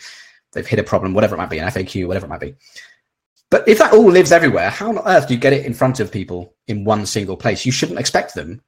[0.53, 2.55] they've hit a problem, whatever it might be, an FAQ, whatever it might be.
[3.51, 6.01] But if that all lives everywhere, how on earth do you get it in front
[6.01, 7.67] of people in one single place?
[7.67, 8.63] You shouldn't expect them,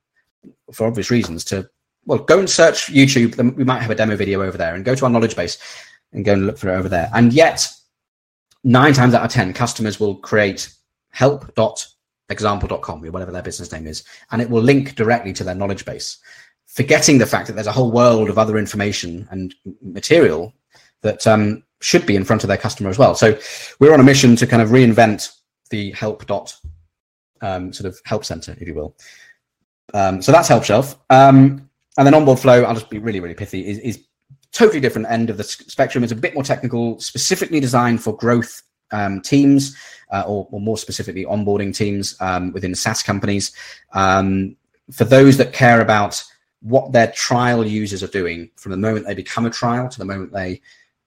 [0.73, 1.69] for obvious reasons, to
[2.05, 3.37] well go and search YouTube.
[3.57, 5.59] We might have a demo video over there, and go to our knowledge base
[6.13, 7.09] and go and look for it over there.
[7.15, 7.69] And yet,
[8.65, 10.69] nine times out of ten, customers will create
[11.11, 14.03] help.example.com or whatever their business name is,
[14.33, 16.19] and it will link directly to their knowledge base
[16.73, 20.53] forgetting the fact that there's a whole world of other information and material
[21.03, 23.15] that um, should be in front of their customer as well.
[23.15, 23.39] So
[23.79, 25.37] we're on a mission to kind of reinvent
[25.71, 26.57] the help dot
[27.43, 28.97] um, sort of help center, if you will.
[29.93, 30.97] Um, so that's Help Shelf.
[31.11, 31.69] Um,
[31.99, 34.05] and then Onboard Flow, I'll just be really, really pithy, is, is
[34.53, 36.03] totally different end of the spectrum.
[36.05, 38.63] It's a bit more technical, specifically designed for growth
[38.93, 39.77] um, teams,
[40.11, 43.53] uh, or, or, more specifically, onboarding teams um, within SaaS companies.
[43.93, 44.57] Um,
[44.91, 46.23] for those that care about
[46.63, 50.05] what their trial users are doing from the moment they become a trial to the
[50.05, 50.61] moment they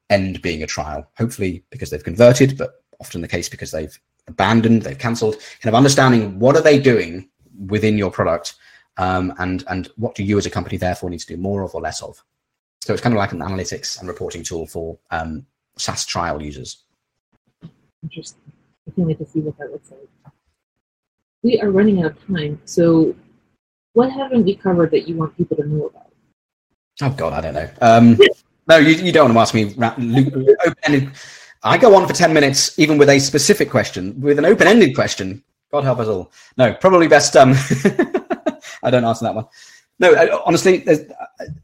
[0.09, 1.09] end being a trial.
[1.17, 3.97] Hopefully, because they've converted, but often the case because they've
[4.27, 5.35] abandoned, they've cancelled.
[5.61, 7.29] Kind of understanding what are they doing
[7.67, 8.55] within your product,
[8.97, 11.73] um, and and what do you as a company therefore need to do more of
[11.73, 12.21] or less of.
[12.81, 15.45] So it's kind of like an analytics and reporting tool for um,
[15.77, 16.83] SaaS trial users.
[18.03, 18.41] Interesting.
[18.87, 20.01] I can't wait to see what that looks like.
[21.41, 23.15] We are running out of time, so
[23.95, 26.11] what haven't we covered that you want people to know about?
[27.01, 27.69] Oh God, I don't know.
[27.81, 28.19] Um,
[28.67, 29.73] no, you, you don't want to ask me
[30.65, 31.11] open-ended.
[31.63, 35.43] I go on for ten minutes, even with a specific question, with an open-ended question.
[35.71, 36.31] God help us all.
[36.57, 37.35] No, probably best.
[37.35, 37.53] Um,
[38.83, 39.47] I don't answer that one.
[39.97, 40.85] No, honestly,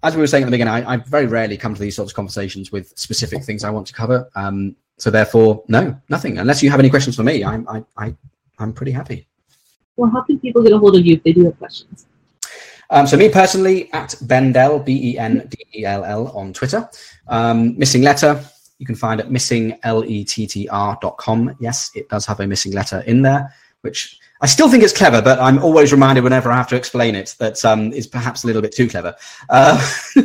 [0.04, 2.14] as we were saying at the beginning, I, I, very rarely come to these sorts
[2.14, 4.30] of conversations with specific things I want to cover.
[4.36, 6.38] Um, so therefore, no, nothing.
[6.38, 8.16] Unless you have any questions for me, I'm I, I
[8.58, 9.28] I'm pretty happy.
[9.98, 12.06] Well, how can people get a hold of you if they do have questions?
[12.92, 16.88] Um, so me personally at Bendell B E N D E L L on Twitter.
[17.28, 18.42] Um, missing letter
[18.82, 21.56] you can find at missinglettr.com.
[21.60, 25.22] Yes, it does have a missing letter in there, which I still think it's clever,
[25.22, 28.48] but I'm always reminded whenever I have to explain it that um, is perhaps a
[28.48, 29.16] little bit too clever.
[29.50, 29.80] Uh,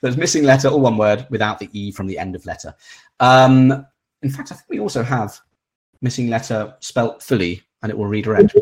[0.00, 2.74] there's missing letter, all one word, without the e from the end of letter.
[3.20, 3.86] Um,
[4.22, 5.38] in fact, I think we also have
[6.00, 8.56] missing letter spelt fully, and it will redirect.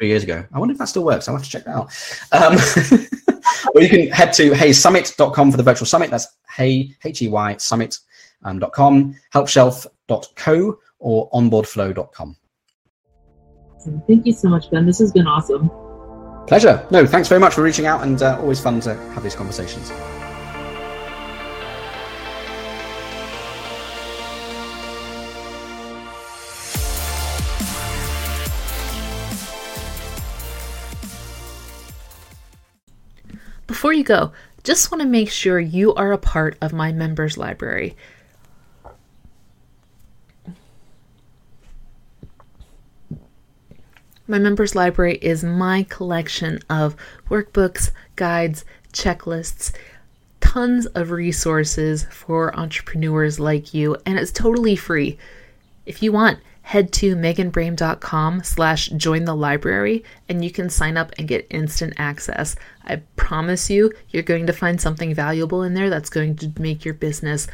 [0.00, 0.42] Three years ago.
[0.50, 1.28] I wonder if that still works.
[1.28, 1.92] I'll have to check that out.
[2.32, 2.54] Um,
[3.74, 6.10] or you can head to heysummit.com for the virtual summit.
[6.10, 12.36] That's hey, H-E-Y, summit.com, um, helpshelf.co, or onboardflow.com.
[14.06, 14.86] Thank you so much, Ben.
[14.86, 15.70] This has been awesome.
[16.46, 16.86] Pleasure.
[16.90, 19.90] No, thanks very much for reaching out and uh, always fun to have these conversations.
[33.70, 34.32] Before you go,
[34.64, 37.96] just want to make sure you are a part of my members library.
[44.26, 46.96] My members library is my collection of
[47.28, 49.72] workbooks, guides, checklists,
[50.40, 55.16] tons of resources for entrepreneurs like you, and it's totally free.
[55.86, 56.40] If you want,
[56.70, 61.92] head to meganbrame.com slash join the library and you can sign up and get instant
[61.96, 62.54] access.
[62.84, 66.84] I promise you, you're going to find something valuable in there that's going to make
[66.84, 67.48] your business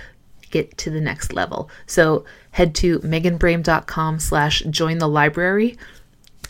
[0.50, 1.70] get to the next level.
[1.86, 5.78] So head to meganbrame.com slash join the library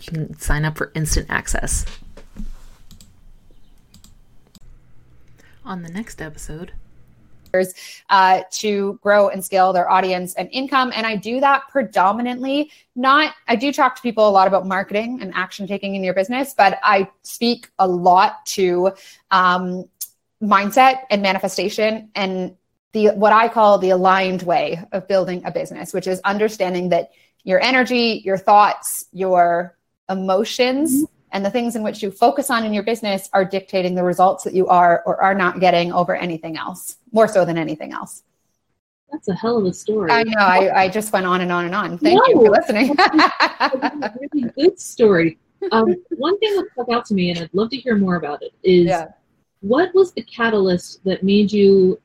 [0.01, 1.85] you can sign up for instant access.
[5.65, 6.73] On the next episode,
[8.11, 10.93] uh, to grow and scale their audience and income.
[10.95, 15.19] And I do that predominantly not, I do talk to people a lot about marketing
[15.21, 18.93] and action taking in your business, but I speak a lot to
[19.31, 19.89] um,
[20.43, 22.57] mindset and manifestation and
[22.93, 27.11] the what I call the aligned way of building a business, which is understanding that
[27.45, 29.77] your energy, your thoughts, your
[30.09, 31.05] emotions mm-hmm.
[31.33, 34.45] and the things in which you focus on in your business are dictating the results
[34.45, 38.23] that you are or are not getting over anything else, more so than anything else.
[39.11, 40.11] That's a hell of a story.
[40.13, 40.39] I know.
[40.39, 41.97] I, I just went on and on and on.
[41.97, 42.95] Thank no, you for listening.
[44.35, 45.39] really good story.
[45.73, 48.43] Um, one thing that stuck out to me, and I'd love to hear more about
[48.43, 49.07] it, is yeah.
[49.61, 51.99] what was the catalyst that made you